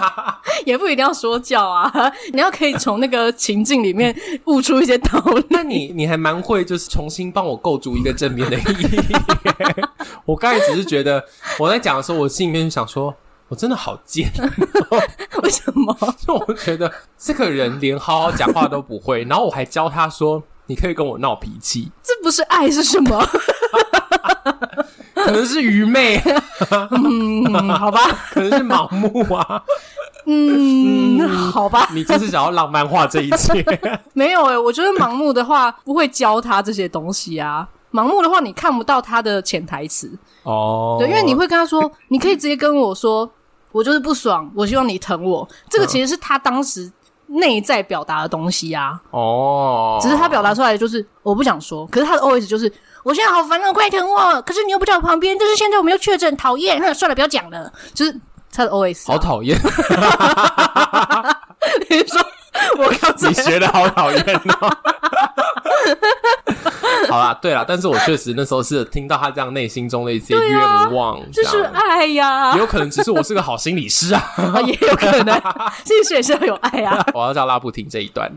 [0.66, 4.14] 也不一定要说教啊，你要可以从那个情境里面
[4.46, 5.44] 悟出一些道理。
[5.48, 9.16] 那你你还蛮会，就是重新帮我构筑一个正面的意义。
[10.24, 11.24] 我刚才只是觉得
[11.59, 13.14] 我在讲的时候，我心里面就想说。
[13.50, 14.30] 我真的好贱，
[15.42, 15.94] 为什么？
[16.24, 23.20] 就我觉得这个人连好好讲话都不会， 然后我还教他说：“你可以跟我闹脾气。”这不是爱是什么？
[25.14, 26.22] 可能是愚昧，
[26.92, 29.62] 嗯，好吧，可能是盲目啊。
[30.26, 33.64] 嗯，好吧，你就是想要浪漫化这一切。
[34.12, 37.68] 没有诶、欸、我觉得盲目的话不会教他这些东西啊。
[37.92, 40.96] 盲目的话，你看不到他的潜台词哦。
[41.00, 43.28] 对，因为你会跟他说，你可以直接跟我说，
[43.72, 45.48] 我就是不爽，我希望你疼我。
[45.68, 46.90] 这个其实是他当时
[47.26, 49.00] 内在表达的东西啊。
[49.11, 54.42] 哦，只是他表达出来的就是我不想说，可是他的 OS 就是我现在好烦，快疼我！
[54.42, 57.72] 可是你又不在我旁边，但是现在我们又确诊，讨厌，那算了，不要讲了。
[57.94, 58.20] 就是
[58.52, 59.56] 他的 OS，好讨厌。
[61.88, 62.20] 你说
[62.78, 64.70] 我刚才你学的好讨厌哦。
[67.08, 75.34] 好啦，对啦，但是我确实那时候是听到他这样内心中的一些愿望，这、啊、是爱呀，也有可能只是我是个好心理师啊，啊 也有可能，
[75.84, 77.04] 心理师也是要有爱啊。
[77.14, 78.30] 我要叫拉布听这一段，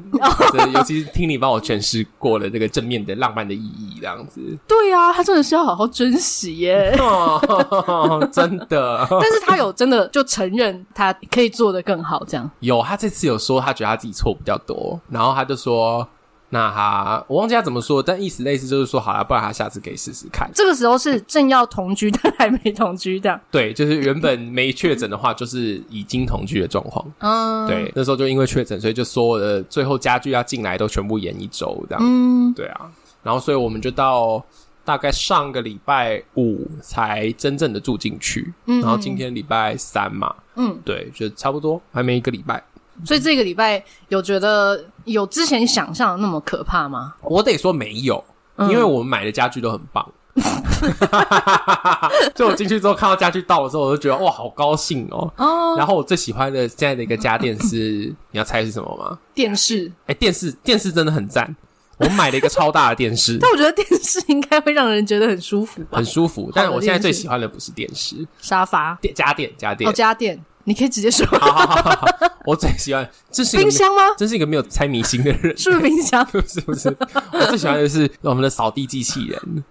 [0.74, 4.42] 尤其是听你帮我诠释过了这个正面的浪漫的意义，这样子。
[4.68, 9.08] 对啊，他真的是要好好珍惜耶，哦、真的。
[9.10, 12.50] 但是他有真的就承认他可以做的更好，这样。
[12.62, 16.06] 有，他这次有说他觉得他自己错比较多，然后他就说。
[16.50, 20.48] 那他，我忘记他怎么说，但意思类似就是说，好了，不然他下次可以试试看。
[20.54, 23.42] 这个时候是正要同居，但还没同居这样。
[23.50, 27.04] 对，就是原本没确诊的话，就是已经同居的状况。
[27.18, 32.04] 嗯，对，那时候就因为确诊，所以就所有的最后家具要进来都全部延一周这样。
[32.06, 32.92] 嗯，对啊。
[33.24, 34.46] 然后，所以我们就到
[34.86, 38.54] 大概上个礼拜五才真正的住进去。
[38.68, 40.36] 嗯，然后今天礼拜三嘛。
[40.56, 42.64] 嗯，对，就差不多还没一个礼拜。
[43.06, 47.16] 所以这个礼拜有觉得有之前想象的那么可怕吗？
[47.22, 48.24] 我得说没有，
[48.60, 50.08] 因为我们买的家具都很棒。
[52.34, 55.32] 就我进去之后看到家具到了之后，我就觉得哇，好高兴哦。
[55.38, 55.76] 哦。
[55.78, 59.18] 然后我最喜欢的现在的一个家电是， 你要猜是什么吗？
[59.34, 59.92] 电视。
[60.08, 61.56] 哎，电视，电视真的很赞。
[61.98, 63.38] 我们买了一个超大的电视。
[63.40, 65.98] 但我觉得电视应该会让人觉得很舒服吧？
[65.98, 66.52] 很舒服。
[66.54, 68.98] 但我现在最喜欢的不是电视，沙发。
[69.00, 69.88] 电家电家电。
[69.88, 70.44] 哦，家电。
[70.66, 71.26] 你可以直接说。
[71.28, 72.06] 好好好好，
[72.46, 74.02] 我最喜欢这是冰箱吗？
[74.18, 75.58] 这是一个没有猜迷信的人。
[75.58, 76.26] 是不是冰箱？
[76.26, 76.96] 不是不是，
[77.32, 79.64] 我最喜欢的是我们的扫地机器人。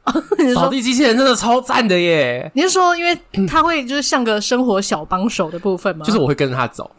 [0.55, 2.51] 扫地机器人真的超赞的耶！
[2.55, 6.05] 你是说，因为它会就是像个生活小帮手的部分吗？
[6.05, 6.91] 就是我会跟着它走。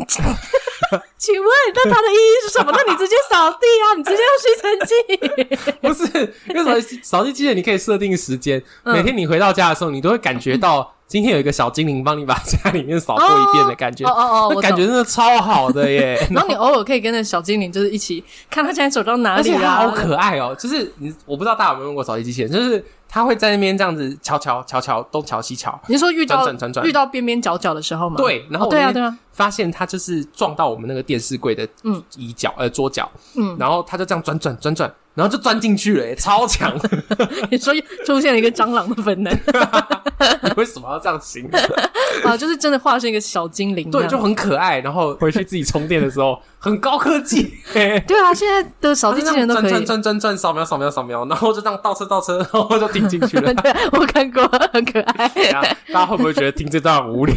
[1.17, 2.71] 请问，那它的意义是什么？
[2.71, 5.73] 那你直接扫地啊，你直接用吸尘器。
[5.81, 10.93] 不是，因为扫扫地机器人你可以设定时间，每天你回到家的时候，你都会感觉到。
[11.13, 16.19] 今天有一个小精灵帮你把家里面扫过一遍的感觉，哦哦哦，感觉真的超好的耶！
[16.33, 20.55] 然后你偶尔可以跟着小精灵，就是一起看他现在走到哪里啊，而且好可爱哦！
[20.57, 25.79] 就是你，我不知道大家有没有用过扫地机器人，就是他会在那边这样子瞧瞧瞧瞧东瞧西瞧。
[25.85, 28.15] 你是说遇到转转转转遇到边边角角的时候吗？
[28.17, 34.93] 对，然后对啊对啊，发现他就是撞到我们那个电视柜的嗯椅角呃桌角，嗯，然后他就这样转转转转。
[35.15, 36.75] 然后就钻进去了耶，超强！
[37.51, 37.71] 你说
[38.03, 39.31] 出现了一个蟑螂的本能，
[40.41, 41.61] 你为什么要这样形容？
[42.25, 44.79] 啊， 就是真的化身一个小精灵，对，就很可爱。
[44.79, 47.53] 然后回去自己充电的时候，很高科技。
[47.73, 53.53] 对啊，现在的扫地机器人都可以转转转转扫描扫描扫描，然后就这样倒车倒车，然后就停进去了。
[53.55, 55.27] 对，我看过，很可爱。
[55.91, 57.35] 大家会不会觉得听这段很无聊？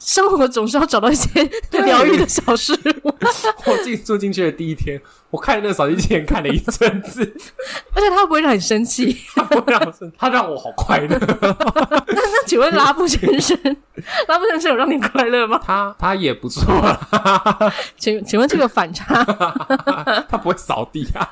[0.00, 1.28] 生活总是要找到一些
[1.70, 2.72] 疗愈的小事
[3.04, 3.14] 物。
[3.66, 4.98] 我自己住进去的第一天。
[5.34, 7.20] 我看那个扫地机器人看了一阵子，
[7.92, 11.08] 而且他不会让你生气， 他不会让我生气，他让我好快乐。
[11.18, 13.58] 那那请问拉布先生，
[14.28, 15.60] 拉布先生有让你快乐吗？
[15.64, 17.74] 他他也不错啦。
[17.98, 19.24] 请请问这个反差，
[20.28, 21.28] 他不会扫地啊？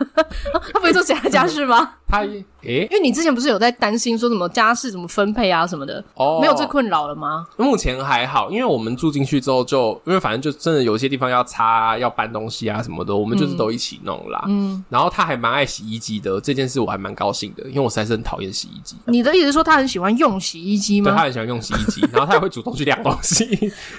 [0.73, 1.93] 他不会做其他家事吗？
[2.13, 2.21] 他
[2.63, 7.47] 诶，因为你之前不是有在担心说什么家事怎么分配啊什么的，哦，没有这困扰了吗？
[7.57, 13.99] 目前还好，因为我们住进去之后就，因为反正就真的有些地方要擦、要搬东西啊什么的，我们就是都一起。
[14.05, 18.97] 弄啦，嗯，然后他还蛮爱洗衣机的，这件事我还蛮高兴的，因为我实在是很讨厌洗衣机。
[19.07, 21.11] 你的意思是说他很喜欢用洗衣机吗？
[21.11, 23.47] 对，他很喜欢用洗衣机， 然后他也会主动去晾东西，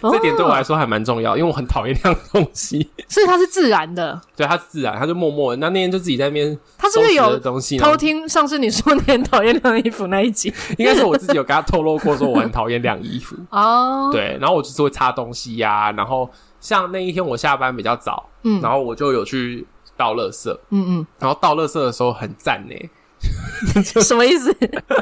[0.02, 2.90] 这点对我来说还蛮重要，因为我很讨厌晾东西。
[3.08, 5.58] 所以他是自然的，对，他是自然，他就默默的。
[5.58, 10.54] 那那天就自己在那边，他是不是有东西偷听上次你说你很讨厌晾衣服那一集？
[10.78, 14.10] 应该是我自己有跟他透露过，说我很讨厌晾衣服 哦。
[14.12, 19.66] 对，然后我就是会擦东西呀、啊，然后像那一天我下班比较早，嗯，然后我就有去。
[19.96, 22.76] 倒垃圾，嗯嗯，然后倒垃圾的时候很赞呢，
[24.04, 24.56] 什么意思？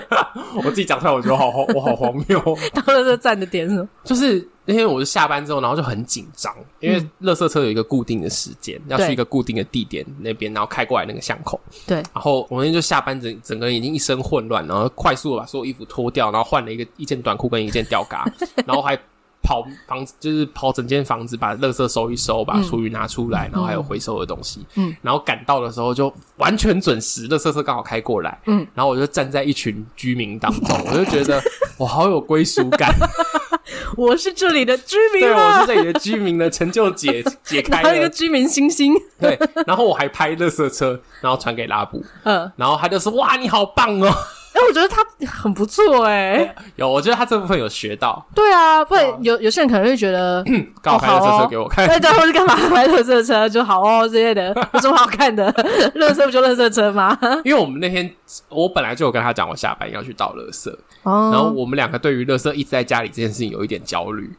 [0.64, 2.40] 我自己讲出来，我觉得好荒， 我好荒谬。
[2.74, 3.90] 倒垃圾站的点是什么？
[4.04, 11.60] 就是那天我是下班之后，然后就很紧张，因为垃圾车有一个固定的时间，嗯、要去一个固定的地点那边，然后开过来那个巷口。
[11.88, 18.26] 对，然后我那天就下班整整个人已经一身混乱，然后快速的把所有衣服脱掉，然后换了一个一件短裤跟一件吊嘎，
[18.66, 18.98] 然后还。
[19.42, 24.66] 跑房子就是跑整间房子，把垃圾收一收，把厨余拿出来，嗯、然后还有回收的东西。
[24.76, 28.40] 嗯，然后赶到的时候就完全准时，垃圾车刚好开过来。
[28.46, 31.42] 嗯，然后我就站在一群居民当中，我就觉得
[31.78, 32.94] 我好有归属感。
[33.98, 38.94] 我是这里的居民，对，我是这里的居民的成就解 解开了一个居民星星。
[39.20, 44.10] 对，然后我还拍垃圾车，然后传给拉布，嗯，然后他就说：“哇，你好棒哦！”
[44.54, 48.26] 哎，我觉得他很不错哎， 有，我觉得他这部分有学到。
[48.36, 50.44] 对啊，不然有有些人可能会觉得，
[50.84, 55.52] 刚好拍垃圾车给我看，对对，或是干嘛拍垃圾车就好哦之类的，有什么好看的？
[55.96, 57.18] 垃圾不就垃圾车吗？
[57.46, 58.14] 因为我们那天
[58.50, 60.70] 我本来就有跟他讲，我下班要去倒垃圾，
[61.04, 64.30] 然后我们两个对于垃圾一直在家里这件事情有一点焦虑，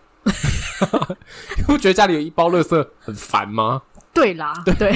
[1.57, 3.83] 你不觉得家里有一包垃圾很烦吗？
[4.15, 4.93] 对啦，对，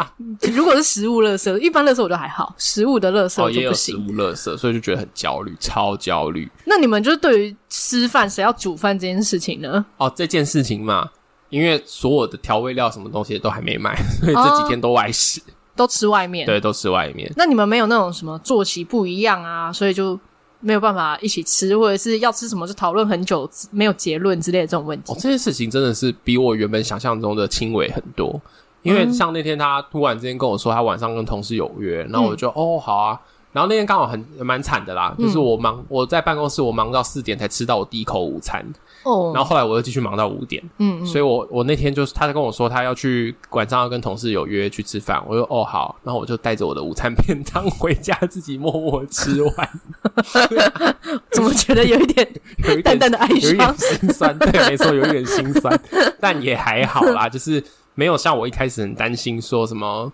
[0.52, 3.46] 如果是食物垃圾，一般垃圾我都还好，食物的垃圾就不行。
[3.46, 6.50] 哦，也有食物垃圾，所以就觉得很焦虑，超焦虑。
[6.64, 9.84] 那你们就是对于吃饭谁要煮饭这件事情呢？
[9.98, 11.10] 哦，这件事情嘛，
[11.50, 16.46] 因为所有的调味料什么东西都还没买， 所以这几天都外食，哦，都吃外面。
[16.46, 17.30] 对，都吃外面。
[17.36, 20.18] 那你们没有那种什么作息不一样啊，所以就
[20.64, 25.12] 没有办法一起吃，或者是要吃什么就讨论很久没有结论之类的这种问题。
[25.12, 28.40] 哦，这件事情真的是比我原本想象中的轻微很多。
[28.82, 33.20] 因为像那天他突然之间跟我说他晚上跟同事有约，然后我就、嗯、哦好啊，
[33.54, 38.66] 然后那天刚好很蛮惨的啦，就是我忙我在办公室我忙到四点才吃到我第一口午餐
[39.04, 49.70] 哦，然后后来我又继续忙到五点，嗯，嗯，所以我我那天就是他在跟我说他要去晚上要跟同事有约去吃饭，我说哦好，然后我就带着我的午餐便当回家自己默默吃完，
[51.30, 55.80] 怎么觉得有一点 有一点淡淡的哀伤，有一点心酸，对， 没错，有一点心酸，
[56.18, 57.62] 但也还好啦，就是。
[57.96, 60.12] 没有像我一开始很担心说什么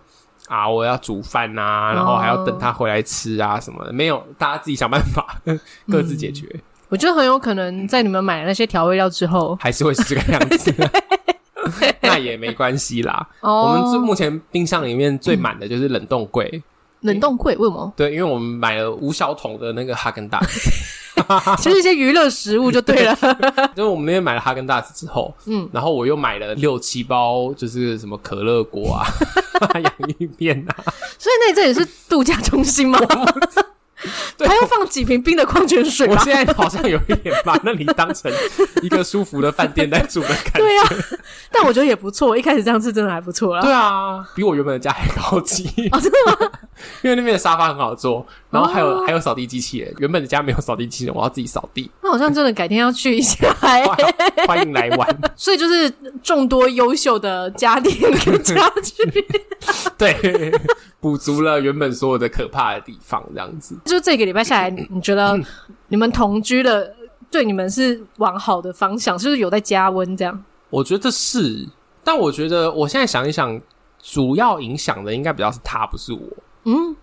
[0.51, 3.93] 啊，我要煮饭啊，然后还要等他回来吃啊什么的。
[3.93, 5.37] 没有，大家自己想办法，
[5.89, 6.45] 各自解决。
[6.53, 10.75] 嗯，我觉得很有可能在你们买了那些调味料之后，还是会是这个样子。
[12.01, 13.25] 那也没关系啦。
[13.39, 16.61] 哦，我们最目前冰箱里面最满的就是冷冻柜。
[16.99, 17.93] 冷冻柜为什么？
[17.95, 20.69] 对，因为我们买了五小桶的那个哈根达斯。
[21.59, 23.15] 其实一些娱乐食物就对了，
[23.75, 29.05] 就是我们那天买了哈根达斯之后，嗯，然后我又买了六七包，就是什么可乐果啊、
[29.79, 30.75] 洋芋片啊，
[31.17, 32.99] 所以那这也是度假中心吗？
[34.37, 36.07] 对还要放几瓶冰的矿泉水？
[36.07, 38.31] 我现在好像有一点把那里当成
[38.81, 40.59] 一个舒服的饭店在住的感觉。
[40.59, 40.89] 对啊，
[41.51, 42.37] 但我觉得也不错。
[42.37, 43.61] 一开始这样吃真的还不错啦。
[43.61, 45.69] 对啊，比我原本的家还高级。
[45.91, 46.51] 哦，真的吗？
[47.03, 49.93] 因为那边的沙发很好坐，然后还有、哦、还有扫地机器人。
[49.99, 51.91] 原本的家没有扫地机器人，我要自己扫地。
[52.01, 53.53] 那好像真的改天要去一下，
[54.47, 55.21] 欢迎来玩。
[55.35, 55.91] 所以就是
[56.23, 59.25] 众多优秀的家电跟家具，
[59.97, 60.51] 对。
[61.01, 63.75] 补足了原本所有的可怕的地方，这样子。
[63.83, 65.37] 就这个礼拜下来，你觉得
[65.89, 66.95] 你们同居的
[67.29, 70.15] 对你们是往好的方向，是不是有在加温？
[70.15, 70.43] 这样？
[70.69, 71.67] 我觉得是，
[72.03, 73.59] 但我觉得我现在想一想，
[74.01, 76.21] 主要影响的应该比较是他，不是我。
[76.65, 76.95] 嗯，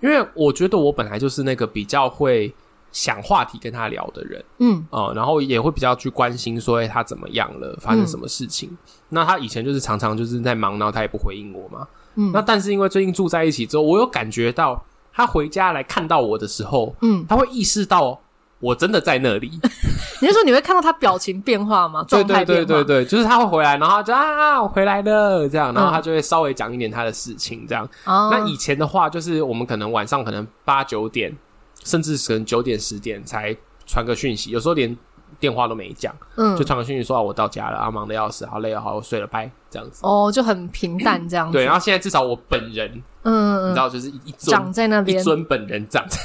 [0.00, 2.52] 因为我觉得我本来就是那个比较会
[2.90, 4.44] 想话题跟他聊的人。
[4.58, 8.70] 嗯，呃，然后也会比较去关心说，欸，他怎么样了，发生什么事情。
[8.70, 8.78] 嗯，
[9.10, 11.86] 那他以前就是常常就是在忙，然后他也不回应我嘛。
[12.16, 18.20] 嗯，那但是因为最近住在一起之后，我有感觉到他回家来看到我的时候，嗯，他会意识到
[18.60, 19.50] 我真的在那里。
[20.20, 22.04] 你是说你会看到他表情变化吗？
[22.08, 27.88] 对对对对对，就是他会回来，然后就啊，我回来了这样，然后他就会稍微讲一点他的事情这样。
[28.06, 31.36] 那以前的话，就是我们可能晚上可能八九点，
[31.84, 34.96] 甚至可能九点十点才传个讯息，有时候连。
[35.42, 40.00] 电话都没讲，嗯，就传个讯息说啊，我到家了啊，忙的要死，好累啊，好，我睡了，拜，这样子。
[40.04, 41.54] 哦，就很平淡这样子。
[41.54, 46.16] 对，然后现在至少我本人，嗯，你知道，就是一尊长在那边，一尊本人长在，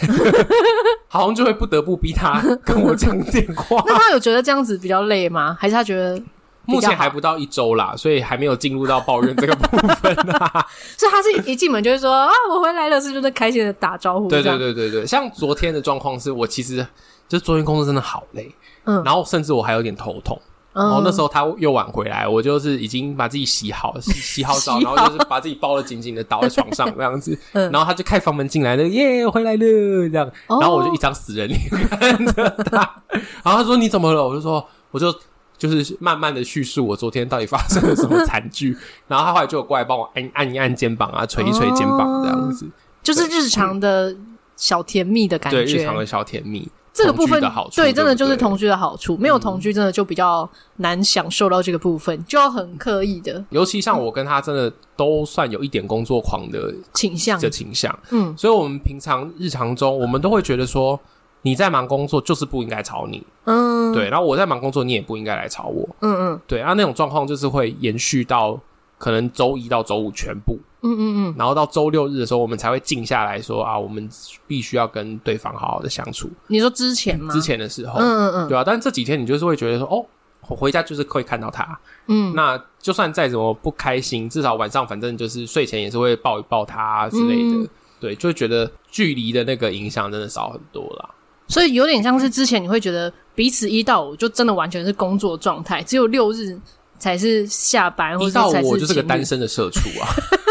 [1.10, 3.82] 好像就会不得不逼他跟我讲电话。
[3.90, 5.58] 那他有觉得这样子比较累吗？
[5.60, 6.22] 还是他觉得
[6.66, 10.64] 目前还不到一周啦，所以还没有进入到抱怨这个部分啊。
[10.96, 14.28] 所以他是一进门就会说啊，我回来了，是不是开心的打招呼？
[14.28, 16.86] 对对对对对，像昨天的状况是我其实
[17.28, 18.54] 就昨天工作真的好累。
[18.88, 20.42] 嗯，然后甚至我还有点头痛，
[20.74, 32.80] 嗯、然后那时候他又晚回来，我就是已经把自己洗好，洗 洗好澡，然后就是把自己包得紧紧的倒在床上这样子， 嗯、然后他就开房门进来了，耶，回来了这样，然后我就一张死人脸看着他，
[33.44, 34.28] 然后他说你怎么了？
[34.28, 35.14] 我就说我就
[35.58, 42.70] 就是慢慢的叙述我昨天到底发生了什么惨剧，然后他后来就过来帮我按按一按肩膀啊，捶一捶肩膀这样子，哦、
[43.02, 44.16] 就是日常的
[44.56, 46.70] 小甜蜜的感觉，对，日常的小甜蜜。
[46.98, 49.16] 这个部分的好处，对，真的就是同居的好处。
[49.18, 53.44] 没有同居，真的就比较难享受到这个部分，就要很刻意的。
[53.52, 57.96] 尤其像我跟他，真的都算有一点工作狂的倾向的倾向。
[58.10, 61.00] 嗯，所以我们平常日常中，我们都会觉得说，
[61.44, 63.24] 你在忙工作，就是不应该吵你。
[63.46, 64.10] 嗯，对。
[64.10, 65.88] 然后我在忙工作，你也不应该来吵我。
[66.02, 66.60] 嗯嗯，对。
[66.60, 68.60] 啊，那种状况就是会延续到
[68.98, 70.58] 可能周一到周五全部。
[70.82, 74.08] 嗯嗯嗯，然后到周六日的时候，我们才会静下来说啊，我们
[74.46, 76.30] 必须要跟对方好好的相处。
[76.48, 77.34] 你说之前吗？
[77.34, 78.64] 之前的时候，嗯嗯嗯，对啊。
[78.64, 80.06] 但是这几天你就是会觉得说，哦，
[80.48, 91.10] 我回家就是会看到他，嗯，那就算再怎么不开心，至少晚上反正就是睡前也是会抱一抱他之类的，嗯、对，就会觉得距离的那个影响真的少很多啦。
[91.48, 96.60] 所以有点像是之前你会觉得彼此一到五就真的完全是工作状态，只有六日
[97.00, 100.08] 才是下班，或者我就是个单身的社畜啊。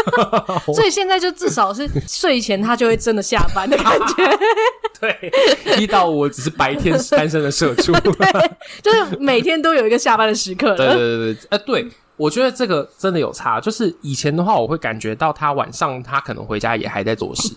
[0.73, 4.39] 所以现在就至少是睡前他就会真的下班的感觉。
[4.99, 5.31] 对，
[5.79, 7.91] 一到我只是白天单身的社畜，
[8.81, 10.75] 就是每天都有一个下班的时刻。
[10.75, 13.59] 对对对对，呃，对，我觉得这个真的有差。
[13.59, 17.53] 就是以前的话，我会感觉到他晚上他可能回家也还在做事，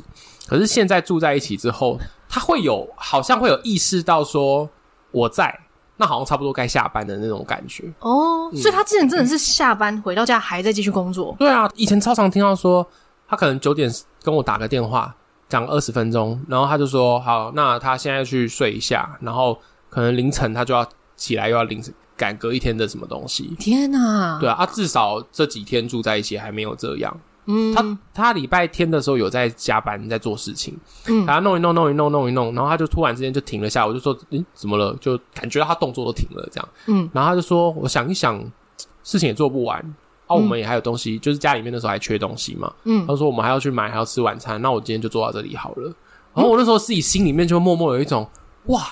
[0.46, 1.98] 可是现在住在一起之后。
[2.33, 4.70] 他会有，好像会有意识到说
[5.11, 5.53] 我在，
[6.00, 8.48] 那好像差不多该下班的那种感觉哦。
[8.50, 11.36] 嗯、所以他之前真的是下班回到家还在继续工作。
[11.38, 12.84] 对啊，以前超常听到说
[13.28, 15.14] 他可能九点跟我打个电话，
[15.46, 19.58] 讲二十分钟，然后他就说好，那他现在去睡一下，然后
[19.90, 21.82] 可能凌晨他就要起来又要临
[22.16, 23.54] 赶隔一天的什么东西。
[23.58, 24.38] 天哪！
[24.40, 27.14] 对啊，啊，至少这几天住在一起还没有这样。
[27.50, 34.96] 嗯，他他礼拜天的时候有在加班，在做事情，嗯，然后弄一弄，弄一弄，弄一弄，然后他就突然之间就停了下，我就说，嗯，怎么了？
[35.00, 38.38] 就感觉到他动作都停了，这样，嗯，然后他就说，我想一想，
[39.02, 39.78] 事情也做不完，
[40.26, 45.92] 啊，我们也还有东西，就是家里面那时候还缺东西嘛，嗯，他说我们还要去买，还要吃晚餐，那我今天就做到这里好了。
[46.34, 48.28] 然后我那时候自己心里面就默默有一种，
[48.66, 48.86] 哇。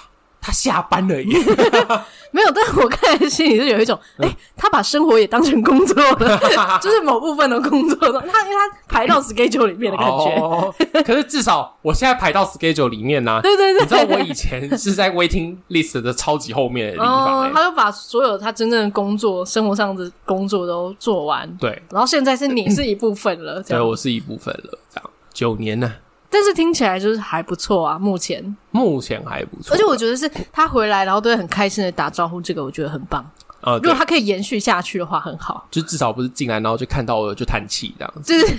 [0.49, 1.39] 他下班了耶，
[2.33, 6.41] 没有，但是我看来心里是有一种，哎、欸，他把生活也当成工作了，
[6.81, 10.41] 就是某部分的工作，他因为他排到 schedule 里面的感觉。
[10.41, 13.41] 哦、可是至少我现在排到 schedule 里面呢、啊。
[13.45, 21.47] 对对对，你知道我以前是在 waiting list 的超级后面的地方、欸，哦，他就把所有他真正的工作、生活上的工作都做完。
[21.61, 25.93] 对，然后现在是你是一部分了，对，我是一部分了，这样九年呢。
[26.31, 33.25] 但是听起来就是还不错啊，目前目前还不错，而且我觉得是他回来然后都会很开心的打招呼，这个我觉得很棒。
[33.61, 35.67] 呃，如果他可以延续下去的话，很好。
[35.71, 38.55] 就至少不是进来然后就看到我就叹气这样子，就是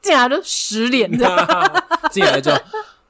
[0.00, 1.72] 进来就实脸这样，
[2.12, 2.52] 进来就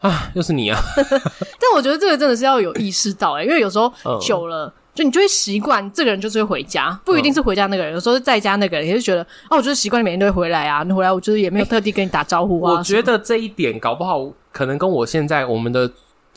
[0.01, 0.79] 啊，又是你啊！
[0.97, 4.67] 但我觉得这个真的是要有意识到哎、欸，因为有时候久了。
[4.67, 12.73] 嗯就你就会习惯这个人就是会回家，不一定是回家那个人，嗯、有时候是在家那个人也是觉得，哦，我就是习惯每天都会回来啊，你回来我就是也没有特地跟你打招呼啊。
[12.73, 15.89] 我觉得这一点搞不好可能跟我现在我们的。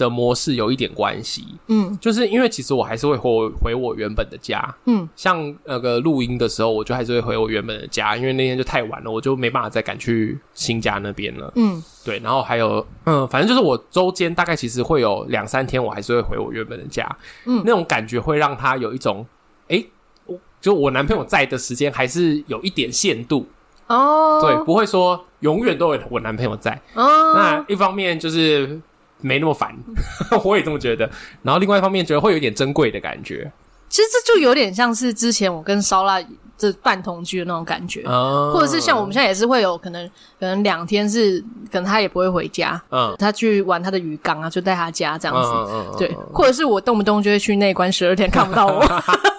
[0.02, 17.08] 的模式有一点关系，嗯，就是因为其实我还是会回回我原本的家，嗯，像那个录音的时候，我就还是会回我原本的家，因为那天就太晚了，我就没办法再赶去新家那边了，嗯，对，然后还有，嗯，反正就是我周间大概其实会有两三天，我还是会回我原本的家，
[17.46, 19.26] 嗯，那种感觉会让他有一种，
[19.68, 19.84] 哎，
[20.26, 23.46] 我，就我男朋友在的时间还是有一点限度，
[23.86, 28.82] 哦，对，不会说永远都有我男朋友在，哦，那一方面就是。
[29.22, 29.76] 没那么烦，
[30.44, 31.10] 我也这么觉得。
[31.42, 33.52] 然后另外一方面，觉得会有点珍贵的感觉。
[33.90, 36.18] 其实这就有点像是之前我跟烧腊
[36.58, 40.08] 这半同居的那种感觉，哦，或者是像我们现在也是会有可能，
[40.40, 48.82] 可能两天是可能他也不会回家，嗯，他去玩他的鱼缸啊，就在他家这样子，嗯嗯嗯、对，或者是我动不动就会去内关十二天看不到我。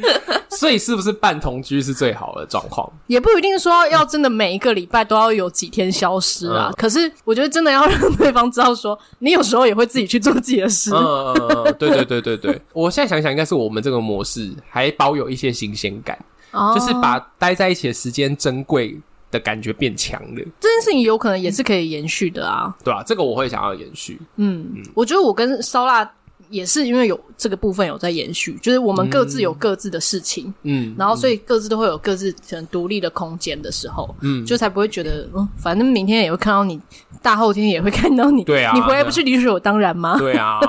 [0.50, 2.90] 所以是不是半同居是最好的状况？
[3.08, 6.68] 也不一定说要真的每一个礼拜都要有几天消失啊。
[6.70, 10.90] 嗯、可是我觉得真的要让对方知道说，你有时候也会自己去做自己的事。
[10.94, 11.34] 嗯
[11.78, 12.60] 对对对对对。
[12.72, 16.18] 我现在想想，应该是我们这个模式还保有一些新鲜感，
[16.52, 18.98] 哦、就是把待在一起的时间珍贵
[19.30, 20.42] 的感觉变强了。
[20.58, 22.74] 这件事情有可能也是可以延续的啊。
[22.82, 24.18] 对啊，这个我会想要延续。
[24.36, 26.10] 嗯，嗯我觉得我跟烧腊。
[26.48, 36.80] 也是因为有这个部分有在延续，就是我们各自有各自的事情，嗯，然后所以各自都会有各自可能独立的空间的时候，嗯，就才不会觉得，嗯，反正明天也会看到你，
[37.22, 40.16] 大后天也会看到你，对啊，你回来不是理所当然吗？
[40.18, 40.60] 对啊，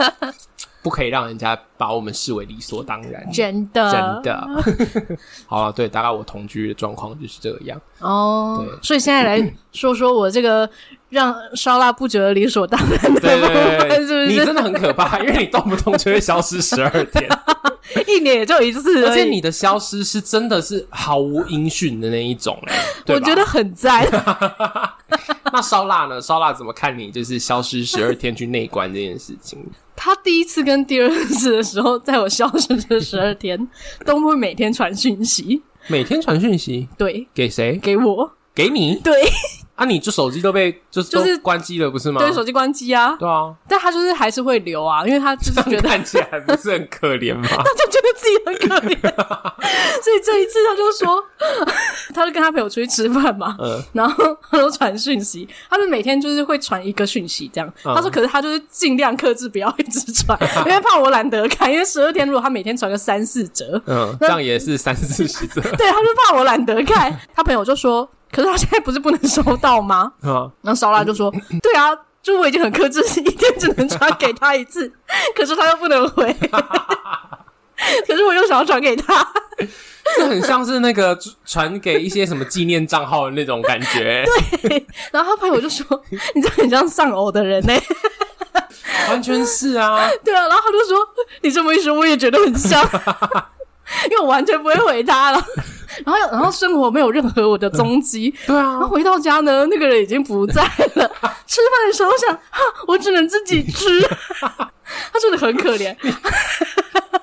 [0.82, 4.48] 不可以让人家把我们视为理所当然，真的，真的。
[5.46, 10.68] 好了，对，大概我同居的状况就是这样哦，对，所以现在来说说我这个。
[11.10, 14.26] 让烧腊不觉得理所当然的， 对对对，是不是？
[14.28, 17.28] 你真的很可怕， 因为你动不动就会消失十二天，
[18.06, 22.56] 一年也就一次，而且你的消失是真的是毫无音讯的那一种，
[23.04, 23.20] 对吧？
[23.20, 24.06] 我觉得很赞。
[25.52, 26.20] 那烧腊呢？
[26.20, 29.58] 烧腊怎么看你就是消失十二天去内观这件事情？
[30.02, 33.68] 他第一次跟第二次的时候，在我消失这十二天，
[34.06, 37.78] 都会每天传讯息，每天传讯息，对，给谁？
[37.82, 39.12] 给我，给你，对。
[39.80, 42.20] 啊，你就手机都被就是就是关机了，不是吗？
[42.20, 43.16] 对，手机关机啊。
[43.18, 47.48] 对啊，但他就是还是会留啊，因为他就是觉得 看起来不是很可怜嘛？
[47.48, 49.00] 他就觉得自己很可怜，
[50.04, 51.24] 所以这一次他就说，
[52.12, 57.66] 他就跟他朋友出去吃饭嘛，嗯，然后他都传讯息，他们每天就是会传一个讯息这样。
[57.86, 65.62] 嗯、他说，可是他就是尽量克制，不要一直传，因为怕我懒得看，因为十二天如果他每天传个三四折，嗯，这样也是三四十折。
[65.62, 68.06] 对，他就怕我懒得看，他朋友就说。
[68.32, 70.12] 可是他现在不是不能收到吗？
[70.22, 71.30] 啊，然后烧腊就说
[71.62, 71.90] ：“对啊，
[72.22, 74.90] 就我已经很克制，一天只能传给他一次，
[75.34, 76.32] 可是他又不能回，
[78.06, 79.26] 可是我又想要传给他，
[80.16, 84.24] 这很像是那个传给一些什么纪念账号的那种感觉。”
[84.62, 85.84] 对，然后他朋友就说
[86.34, 87.74] ：“你这很像丧偶的人呢。”
[89.08, 90.98] 完全是啊，对啊，然后他就说
[91.42, 92.80] ：“你这么一说，我也觉得很像，
[94.04, 95.44] 因为我完全不会回他了。”
[96.04, 98.34] 然后，然后生活没有任何我的踪迹。
[98.46, 98.62] 对啊。
[98.62, 101.10] 然后回到家呢，那个人已经不在了。
[101.46, 104.00] 吃饭的时候想，哈，我只能自己吃。
[104.40, 105.94] 他真的很可怜。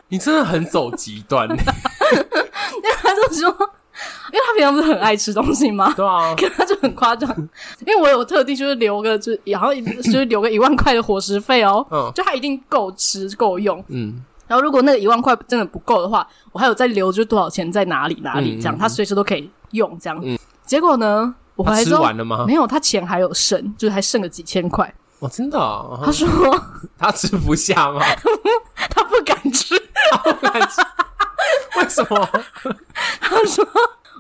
[0.09, 1.47] 你真的很走极端。
[1.49, 3.49] 因为他就说，
[4.31, 5.93] 因为他平常不是很爱吃东西吗？
[5.95, 6.33] 对啊。
[6.35, 7.29] 可他就很夸张，
[7.85, 11.85] 因为我有特地就是留个，就然后就是留个一万块的伙食费哦。
[11.91, 12.11] 嗯。
[12.15, 13.83] 就他一定够吃够用。
[13.89, 14.23] 嗯。
[14.47, 20.17] 然后，如果那个一万块真的不够的话，我还有再留，就多少钱在哪里哪里这样，嗯、他随时都可以用这样。
[20.23, 22.45] 嗯、结果呢，我回来之后完了吗？
[22.47, 24.93] 没有，他钱还有剩，就是还剩个几千块。
[25.19, 26.01] 哦，真的、哦？
[26.05, 26.27] 他说
[26.97, 28.01] 他吃不下吗？
[28.89, 29.75] 他不敢吃，
[30.11, 30.81] 他不敢吃。
[31.77, 32.29] 为什么？
[33.19, 33.67] 他说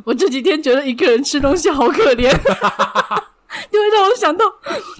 [0.03, 2.29] 我这几天觉得一个人吃东西好可怜，
[3.71, 4.45] 因为让我想到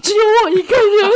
[0.02, 1.10] 只有我一个人。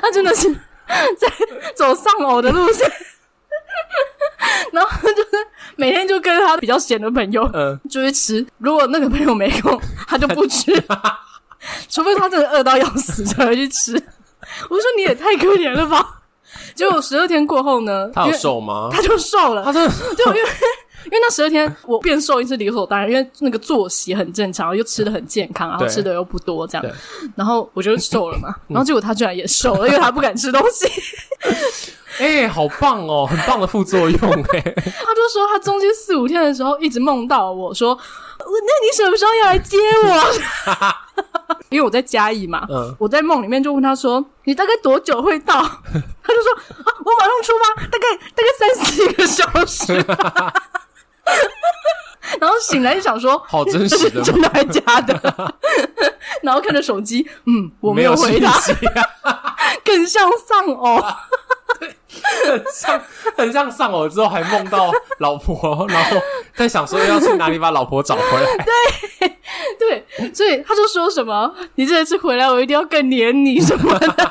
[0.00, 0.54] 他真的是。
[1.18, 1.28] 在
[1.74, 2.90] 走丧偶的路线，
[4.72, 5.30] 然后就是
[5.76, 8.46] 每天就跟他比较闲的朋友，嗯，就去吃。
[8.58, 10.72] 如果那个朋友没空， 他就不吃，
[11.88, 13.92] 除非他真的饿到要死才会去吃。
[14.68, 16.20] 我说你也太可怜了吧！
[16.74, 18.88] 结果十二天过后呢，他有瘦吗？
[18.92, 20.48] 他就瘦了，他真的就因为。
[21.06, 26.86] 因为那十二天我变瘦也是理所当然，因为那个作息很正常，又吃的很健康，然后吃的又不多，这样，
[27.36, 28.54] 然后我就瘦了嘛。
[28.68, 30.86] 然后结果他居然也瘦了，因为他不敢吃东西。
[32.16, 34.60] 哎、欸，好棒哦，很棒的副作用哎。
[34.62, 37.98] 他就说他中间四五天的时候一直梦到我说，
[38.38, 39.76] 那你什么时候要来接
[40.06, 41.24] 我？
[41.70, 45.54] 因为我在嘉义嘛，嗯、我在梦里面就问他说，你大概多久会到？
[45.54, 46.52] 他就说
[46.84, 49.92] 啊，我马上出发，大概大概三四个小时。
[52.40, 55.54] 然后醒来就想说， 好真实的， 真的还假的？
[56.42, 58.52] 然后看着手机，嗯，我没有回答，
[59.84, 61.02] 更像丧偶，
[61.78, 61.94] 对，
[62.46, 63.02] 很像
[63.36, 66.16] 很像丧偶之后还梦到老婆，然后
[66.54, 68.66] 在想说要去哪里把老婆找回来，
[69.78, 74.30] 对对，所以他就说什么，你这次回来我一定要更黏你什么的。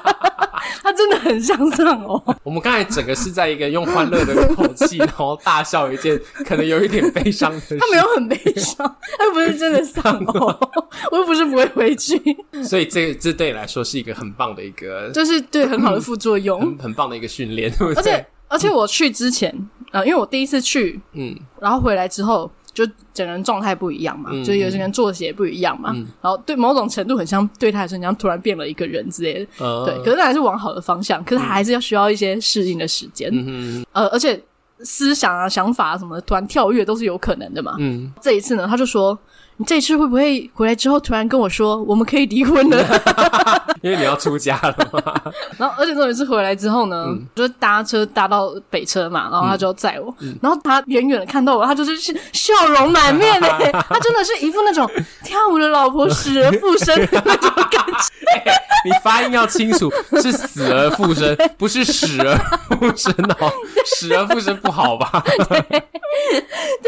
[0.82, 2.22] 他真的很向上哦。
[2.44, 7.78] 我们刚才整个是在一个用欢乐的口气，然后大笑一件可能有一点悲伤的事。
[7.78, 8.78] 他没有很悲伤，
[9.18, 10.48] 他又不是真的丧偶，
[11.12, 12.20] 我又不是不会回去。
[12.64, 17.74] 所以这这对你来说是一个很棒的一个，就是对很好的副作用，很很棒的一个训练。
[17.96, 19.52] 而且而且我去之前
[19.92, 22.52] 啊、呃，因为我第一次去，嗯，然后回来之后。
[22.74, 34.42] 就整个人状态不一样嘛，嗯、就有些人作息也不一样嘛，嗯、然后对某种程度很像对他来说，你像突然变了一个人之类的，嗯、对，可是那还是往好的方向，可是他还是要需要一些适应的时间，嗯、呃，而且
[34.80, 39.18] 思想啊、想法啊什么的突然跳跃都是有可能的嘛，嗯，这一次呢，他就说。
[39.58, 42.84] 你这次会不会回来之后突然跟我说我们可以离婚了？
[43.84, 45.02] 因为你要出家了嘛。
[45.60, 51.96] 然后，而且这一次回来之后呢，嗯、就是搭车搭到北车嘛，然后他就载我，嗯、然后他远远的看到我，他就是
[52.32, 53.48] 笑容满面的，
[53.90, 54.90] 他真的是一副那种
[55.24, 58.40] 跳舞的老婆死而复生的那种感觉。
[58.40, 58.52] 欸、
[58.86, 59.92] 你发音要清楚，
[60.22, 62.36] 是死而复生，不是死而
[62.70, 63.52] 复生哦。
[63.86, 65.22] 死而复生不好吧？
[65.26, 65.80] 对，对，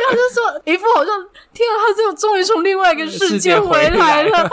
[0.09, 1.13] 他就说一副好像
[1.53, 2.54] 听了他之后终于说。
[2.55, 4.49] 从另外一个世界回来了，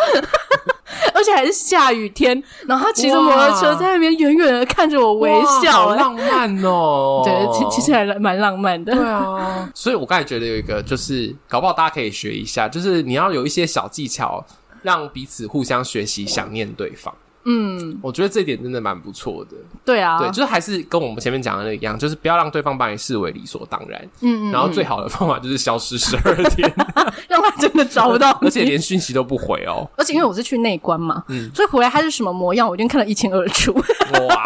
[1.15, 2.43] 而且还是下雨天。
[2.67, 5.31] 然后他骑着摩托车在那边远远的看着我微
[5.63, 7.23] 笑，好浪漫哦。
[7.25, 8.93] 对，其其实还蛮浪漫的。
[8.93, 14.45] 对啊， 所以我刚才觉得有一个，就是搞不好大家可以学一下，就是你要有一些小技巧，
[14.83, 17.15] 让彼此互相学习，想念对方。
[17.45, 19.57] 嗯，我觉得这一点真的蛮不错的。
[19.85, 24.01] 对啊，对，就是还是跟我们前面讲的那一样，就是不要让对方把你视为理所当然。
[24.21, 24.53] 嗯，嗯嗯。
[24.53, 26.73] 然后最好的方法就是消失十二天，
[27.29, 29.89] 让他真的找不到， 而且连讯息都不回哦。
[29.97, 33.73] 而且因为我是去内观嘛，嗯，所以回来他是什么模样，我已经看得一清二楚。
[33.73, 34.43] 哇，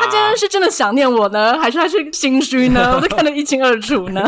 [0.00, 2.94] 他今天是真的想念我呢，还是他是心虚呢？
[2.96, 4.22] 我都看得一清二楚呢。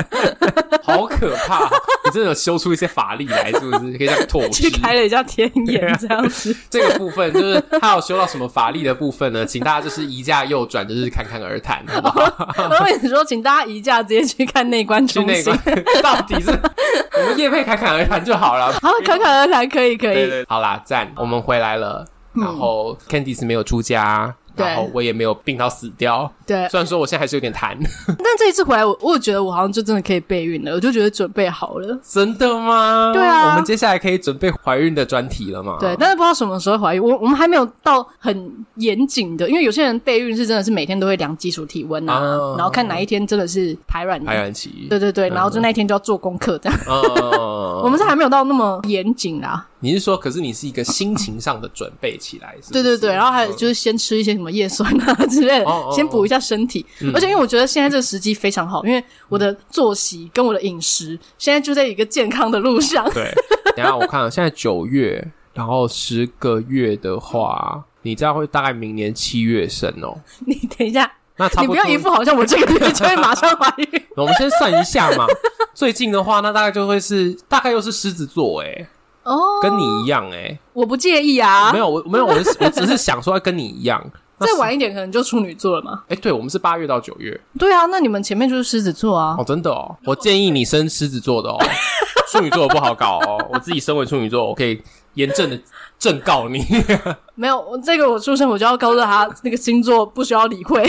[0.83, 1.71] 好可怕！
[2.05, 3.97] 你真的有修出一些法力来，是不是？
[3.97, 6.55] 可以这样透视，去开了一下天眼，这样子。
[6.69, 9.45] 这个部分就是他有修到什么法力的部分呢？
[9.47, 12.47] 请大家就是移驾右转，就是侃侃而谈，好不好？
[12.71, 18.73] 我跟你说，请大家移驾直接去看内观中心，去内观 到底是我们叶配侃侃而谈就好了。
[18.75, 20.15] 好，侃侃而谈可以可以。
[20.15, 22.05] 对对，好啦，赞，我们回来了。
[22.35, 24.35] 然后 Candice 没有出家。
[24.57, 26.69] 然后我也没有病到死掉，对。
[26.69, 27.77] 虽然说我现在还是有点痰，
[28.07, 31.99] 但这一次回来，我我觉得我好像就真的可以备孕了，我就觉得准备好了。
[32.03, 33.13] 真的吗？
[33.15, 35.77] 对啊，我们接下来可以准备怀孕的专题了嘛？
[35.81, 46.79] 对，但是不知道什么时候怀孕，我我们还没有到很严谨的，因为有些人备孕是真的是每天都会量基础体温啊，啊然后看哪一天真的是排卵排卵期，对对对，然后就那一天就要做功课这样。
[46.89, 49.67] 嗯、 我们是还没有到那么严谨啦。
[49.83, 52.73] 你是说，可是你是一个心情上的准备起来是？
[52.73, 56.87] 对对对，然后还有就是先吃一些什么叶酸啊之类的，哦哦哦先补一下身体。
[57.01, 63.05] 嗯、而且因为我觉得现在这个时机非常好，因为我的作息跟我的饮食现在就在一个健康的路上。
[63.13, 63.35] 对，
[63.75, 70.17] 等一下我看了，现在九月，然后十个月的话，你这样会大概明年七月生哦。
[70.47, 74.03] 你等一下，那差不多你不要一副好像我这个月就会马上怀孕。
[74.15, 75.27] 我们先算一下嘛，
[75.75, 78.87] 最近的话，那大概就会是大概又是狮子座诶
[79.25, 81.73] 哦，跟你一样哎、欸、我不介意啊。
[81.73, 84.03] 没有，我没有，我我只是想说要跟你一样，
[84.41, 86.03] 再晚一点可能就处女座了嘛。
[86.09, 87.39] 诶对，我们是八月到九月。
[87.59, 89.37] 对啊，那你们前面就是狮子座啊。
[89.39, 91.57] 哦，真的哦，我建议你生狮子座的哦，
[92.33, 93.49] 处女座不好搞哦。
[93.53, 94.83] 我自己身为处女座，我可以
[95.15, 95.61] 严正的
[95.99, 96.65] 正告你。
[97.35, 100.85] 没有，我这个我出生我就要告诉他，那个星座不需要理会，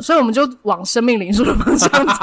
[0.00, 2.14] 所以我们就往生命灵数的方向走。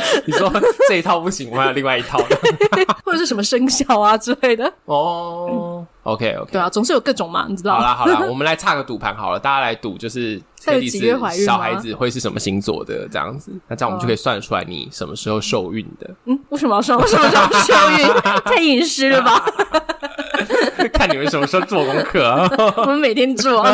[0.26, 0.50] 你说
[0.88, 2.36] 这一套不行，我还有另外一套的，
[3.04, 4.72] 或者是什么生肖啊之类的。
[4.84, 7.74] 哦，OK OK，对啊，总是有各种嘛，你知道。
[7.74, 16.10] 好啦好啦， 我们来插个赌盘好了，大家来赌，就是到底是小孩子会是什么星座的这样子，那这样我们就可以算出来你什么时候受孕的。
[16.26, 16.98] 嗯，为什么要算？
[16.98, 18.06] 为什么要受孕？
[18.44, 19.44] 太隐私了吧？
[20.92, 22.48] 看你们什么时候做功课啊？
[22.76, 23.62] 我们每天做。
[23.62, 23.68] 好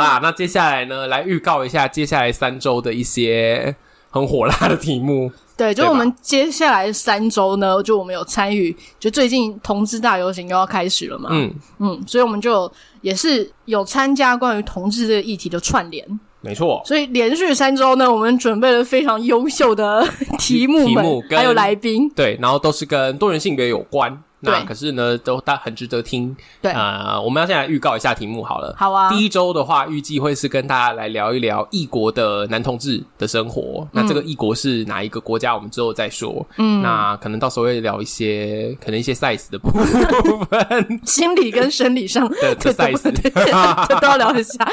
[0.00, 3.74] 啦，那接下来呢，来预告一下接下来三周的一些。
[4.14, 11.52] 很火辣的题目， 对，就我们接下来三周呢，就我们有参与，就最近同志大游行又要开始了嘛，嗯。
[11.80, 16.06] 嗯，所以我们就也是有参加关于同志这个议题的串联，
[16.40, 20.06] 没错，所以连续三周呢，我们准备了非常优秀的
[20.38, 24.16] 题目，题目还有来宾，对，然后都是跟多元性别有关。
[24.52, 26.34] 那可是呢，都大很值得听。
[26.60, 28.74] 对，呃，我们要先来预告一下题目好了。
[28.78, 29.08] 好啊。
[29.08, 33.80] 第一周的话，预计会是跟大家来聊一聊异国的男同志的生活。
[33.80, 35.54] 嗯、那这个异国是哪一个国家？
[35.54, 36.46] 我们之后再说。
[36.58, 36.82] 嗯。
[36.82, 43.02] 那可能到时候会聊一些，可能一些 size 的部分， 心理跟生理上 的 size，
[43.88, 44.68] 这都要聊一下。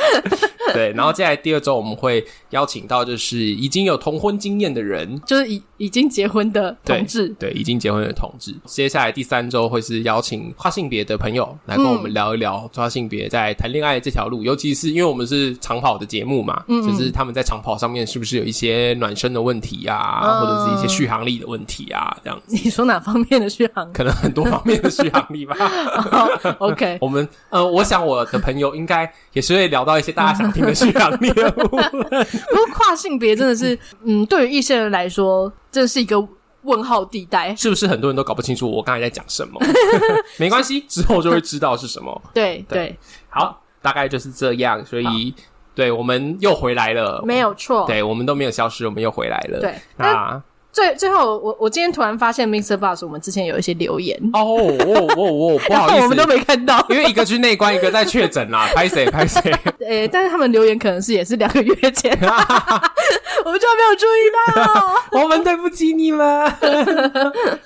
[0.73, 0.91] 对。
[0.93, 7.29] 然后接下来第二周我们会邀请到就是已经有同婚经验的人，就是已已经结婚的同志。
[7.39, 8.55] 对，对，已经结婚的同志。
[8.65, 9.60] 接下来第三周。
[9.61, 22.55] 都会是邀请跨性别的朋友来跟我们聊一聊跨性别在谈恋爱这条路，嗯、尤其是因为我们是长跑的节目嘛，嗯嗯，就是他们在长跑上面是不是有一些暖身的问题啊，嗯、或者是一些续航力的问题啊，这样子。
[22.55, 23.93] 你说哪方面的续航？
[23.93, 25.55] 可能很多方面的续航力吧。
[26.57, 31.91] oh, OK，我们呃，我想我的朋友应该也是会聊到一些大家想听的续航力的部分。
[32.49, 36.27] 不过跨性别真的是，嗯，对于一些人来说，这是一个。
[36.63, 39.59] 问号地带是不是很多人都搞不清楚我刚才在讲什么？
[40.37, 42.21] 没关系，之后就会知道是什么。
[42.33, 42.97] 对对，
[43.29, 44.85] 好，大概就是这样。
[44.85, 45.43] 所以，好
[45.73, 47.85] 对，我们又回来了，没有错。
[47.87, 49.59] 对，我们都没有消失，我们又回来了。
[49.59, 50.41] 对，那。
[50.71, 55.23] 最最后，我我今天突然发现，MixerBox 我们之前有一些留言哦哦哦
[55.55, 59.41] 哦， 不好意思，我们都没看到，因为一个去内观，一个在确诊 啦，拍谁拍谁？
[59.85, 62.11] 诶，但是他们留言可能是也是两个月前，
[63.43, 66.51] 我们就没有注意到，我们对不起你们。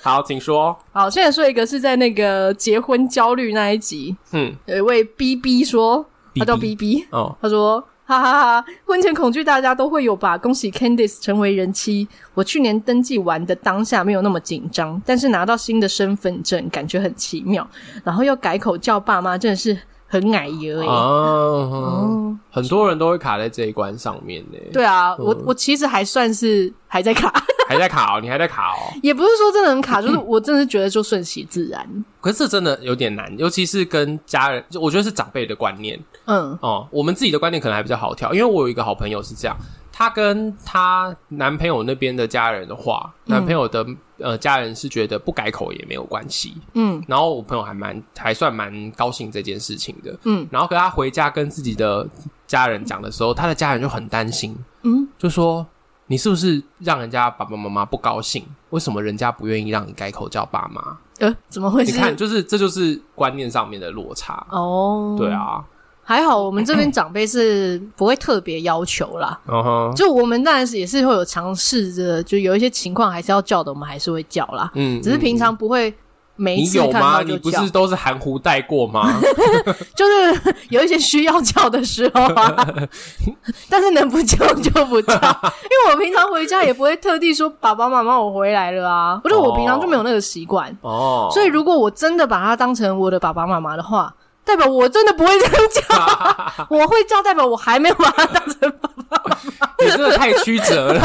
[0.02, 0.76] 好，请说。
[0.92, 6.04] 好，现在说一个是在那个结婚焦虑那一集，嗯，有一位 BB 说，
[6.36, 7.82] 他叫 BB，哦，他说。
[8.06, 8.64] 哈哈哈！
[8.84, 10.38] 婚前恐惧大家都会有吧？
[10.38, 12.06] 恭喜 Candice 成为人妻。
[12.34, 17.68] 我去年登记完的当下没有那么紧张，但是拿到新的身份证，感觉很奇妙。
[18.04, 19.76] 然后又改口叫爸妈，真的是
[20.06, 20.88] 很矮油耶。
[20.88, 24.58] 哦，哦很多人都会卡在这一关上面呢。
[24.72, 27.32] 对啊，嗯、我我其实还算是还在卡。
[27.66, 28.92] 还在卡哦，你还在卡哦。
[29.02, 32.04] 也不是说真的很卡，就是我真的是觉得就顺其自然。
[32.20, 35.98] 可是这真的有点难，尤其是跟家人，就我觉得是长辈的观念。
[36.26, 39.56] 嗯哦，我们自己的观念可能还比较好调，因为我有一个好朋友是这样，
[39.92, 43.86] 她跟她男朋友那边的家人的话，嗯、男朋友的
[44.18, 46.56] 呃家人是觉得不改口也没有关系。
[46.74, 50.16] 嗯，然后我朋友还蛮还算蛮高兴这件事情的。
[50.24, 52.06] 嗯，然后可他回家跟自己的
[52.46, 54.56] 家人讲的时候，他的家人就很担心。
[54.82, 55.64] 嗯，就说。
[56.08, 58.44] 你是不是让人家爸爸妈妈不高兴？
[58.70, 60.96] 为什么人家不愿意让你改口叫爸妈？
[61.18, 61.92] 呃，怎么回事？
[61.92, 65.16] 你看，就是这就是观念上面的落差哦。
[65.18, 65.64] 对啊，
[66.02, 69.38] 还好我们这边长辈是不会特别要求啦。
[69.46, 74.70] 哦，就我们当然是也是会有尝试着，就有一些情况还是要叫的，我们还是会叫啦。
[74.74, 75.92] 嗯，只是平常不会。
[76.36, 77.32] 每一次看到就叫，你有吗？
[77.32, 79.20] 你不是都是含糊带过吗？
[79.96, 82.68] 就是有一些需要叫的时候啊，
[83.68, 94.12] 但是能不叫就不叫，因为我平常回家也不会特地说爸爸妈妈我回来了啊， 不是我平常就没有那个习惯哦，所以如果我真的把它当成我的爸爸妈妈的话。
[94.46, 99.38] 代表我真的不会这样叫， 我会叫，代表我还没有把他当成爸爸。
[99.80, 101.00] 你真的太曲折了。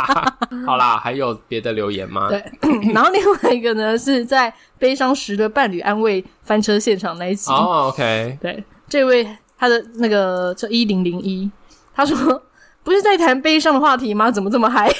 [0.66, 2.28] 好啦，还有别的留言吗？
[2.30, 2.42] 对，
[2.94, 7.52] 然后另外一个呢，是在悲伤时的伴侣安慰翻车现场那一集。
[7.52, 8.38] 哦、oh，OK。
[8.40, 9.28] 对，这位
[9.58, 11.50] 他的那个叫一零零一，
[11.94, 12.16] 他说
[12.82, 14.30] 不是在谈悲伤的话题吗？
[14.32, 14.90] 怎么这么嗨？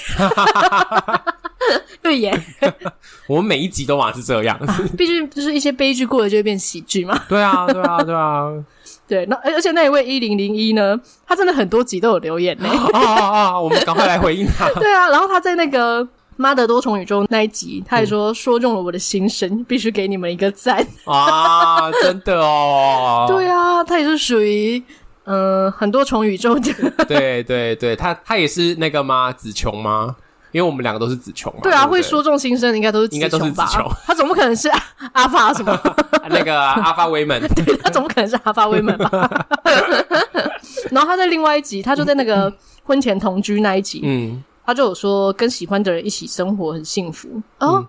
[2.02, 2.42] 对耶，
[3.26, 4.58] 我们每一集都往是这样，
[4.96, 7.18] 毕竟就是一些悲剧过了就会变喜剧嘛。
[7.28, 8.52] 对啊，对啊，对啊，
[9.06, 9.26] 对。
[9.26, 12.68] 那而且那一位一零零一呢，他真的很多集都有留言呢。
[12.92, 13.60] 啊啊啊！
[13.60, 14.68] 我们赶快来回应他。
[14.80, 16.02] 对啊，然后他在那个
[16.36, 21.90] 《妈的多重宇宙》那一集，他还说说中了我的心声，必须给你们一个赞啊！
[22.02, 23.26] 真的哦。
[23.28, 24.82] 对啊，他也是属于
[25.24, 26.72] 嗯很多重宇宙的。
[27.06, 29.32] 对对对，他他也是那个吗？
[29.32, 30.16] 子琼吗？
[30.52, 33.90] 因为我们两个都是子琼嘛，对啊，对对会说中心声的应该都是子琼？
[34.06, 34.68] 他总不可能是
[35.12, 35.78] 阿发什么
[36.30, 39.46] 那个阿发威门，对，他总不可能是阿发威门吧？
[40.90, 42.52] 然后他在另外一集，他就在那个
[42.84, 47.28] 婚前同居那一集，嗯，他就有说跟喜欢的人一起生活很幸福
[47.58, 47.86] 哦。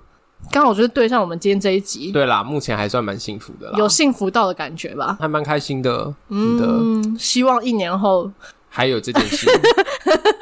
[0.51, 5.17] 刚好就是对上我们今天这一集，对啦，目前还算蛮幸福的啦，有幸福到的感觉吧？
[5.19, 8.31] 还蛮开心的，嗯，希望一年后。
[8.71, 9.47] 还有这件事，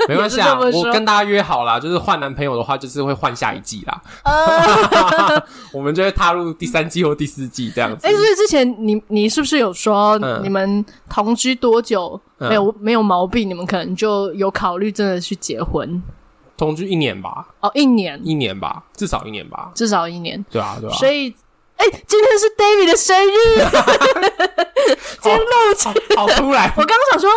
[0.07, 4.01] 没关系啊，我跟大家约好啦，就是换男朋友的话，就是会换下一季啦。
[4.23, 5.41] Uh、
[5.73, 8.07] 我们就会踏入第三季或第四季这样子。
[8.07, 16.01] 哎、欸，所以之前你你是不是有说，你们同居多久没有、嗯、没有毛病，你们可能就有考虑真的去结婚？
[16.55, 17.47] 同居一年吧。
[17.59, 20.43] 哦，一年，一年吧，至少一年吧，至少一年。
[20.49, 20.93] 对啊，对啊。
[20.95, 21.29] 所以，
[21.75, 23.29] 哎、欸，今天是 David 的生日，
[25.21, 26.71] 今天录起好，好突然。
[26.77, 27.29] 我刚刚想说。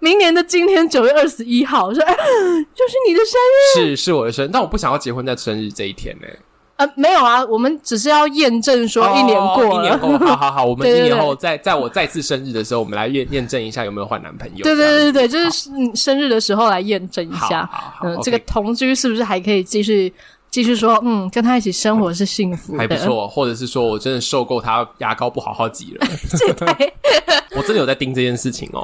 [0.00, 6.38] 明年的今天九月二十一号，说、欸、就是你的生日，是是我的生日，但我不想要结婚在生日这一天呢、欸。
[6.76, 14.62] 呃，没有啊，我们只是要验证说一年过了、哦，一年过，好好好， 我们一年后在在我再次生日的时候，我们来验验证一下有没有换男朋友。
[14.62, 20.14] 对对对对，就是生日的时候来验证一下，好好好嗯，这个同居是不是还可以继续？
[20.50, 23.28] 继续说，嗯，跟他一起生活是幸福的，还不错。
[23.28, 26.06] 或者是说我真的受够他牙膏不好好挤了，
[26.56, 26.92] 对
[27.56, 28.82] 我真的有在盯这件事情哦。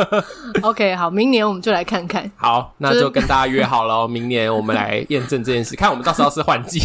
[0.62, 2.30] OK，好，明年我们就来看看。
[2.36, 6.80] 好，那就跟大家约好了，明年我们来验证这件事，看我们到时候是换季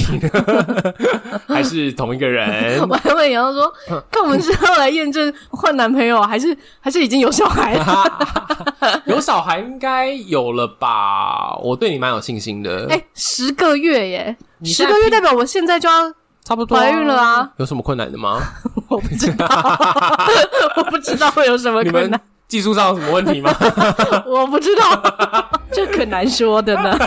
[1.48, 2.80] 还是同一个人。
[2.88, 3.74] 我还问杨洋说，
[4.12, 9.04] 看我们是要来验证换男朋友，还是还是已经有小孩了？
[9.06, 11.56] 有小孩应该有了吧？
[11.58, 12.88] 我对你蛮有信心的。
[12.90, 14.09] 哎、欸，十个月。
[14.10, 16.12] 耶，十个月代表我现在就要
[16.44, 17.50] 差不多怀孕了啊？
[17.58, 18.42] 有什么困难的吗？
[18.90, 19.46] 我不知道，
[20.78, 22.20] 我不知道会有什么困难。
[22.48, 23.54] 技术上有什么问题吗？
[24.26, 26.98] 我不知道，这可难说的呢。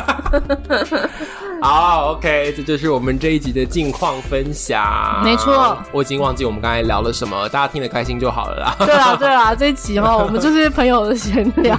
[1.65, 5.23] 好，OK，这就是我们这一集的近况分享。
[5.23, 8.75] 没错，我已经忘记我们刚才聊了什么，大家听得开心就好了啦。
[8.85, 11.79] 对啊，对啊，这一集哈，我们就是朋友的闲聊。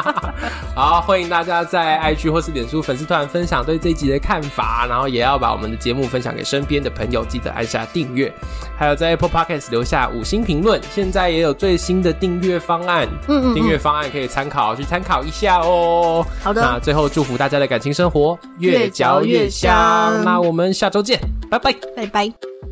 [0.74, 8.32] 好，欢迎大家在 IG 或是脸书粉丝团分享对这一集的看法，然后也要把我们的节目分享给身边的朋友，记得按下订阅，
[8.78, 10.80] 还有在 Apple Podcast 留下五星评论。
[10.90, 16.24] 现在也有最新的订阅方案，嗯嗯，订阅方案可以参考，去参考一下哦。
[16.42, 20.24] 好的，那最后祝福大家的感情生活越嚼越香。
[20.24, 22.69] 那我们下周见，拜拜，拜拜。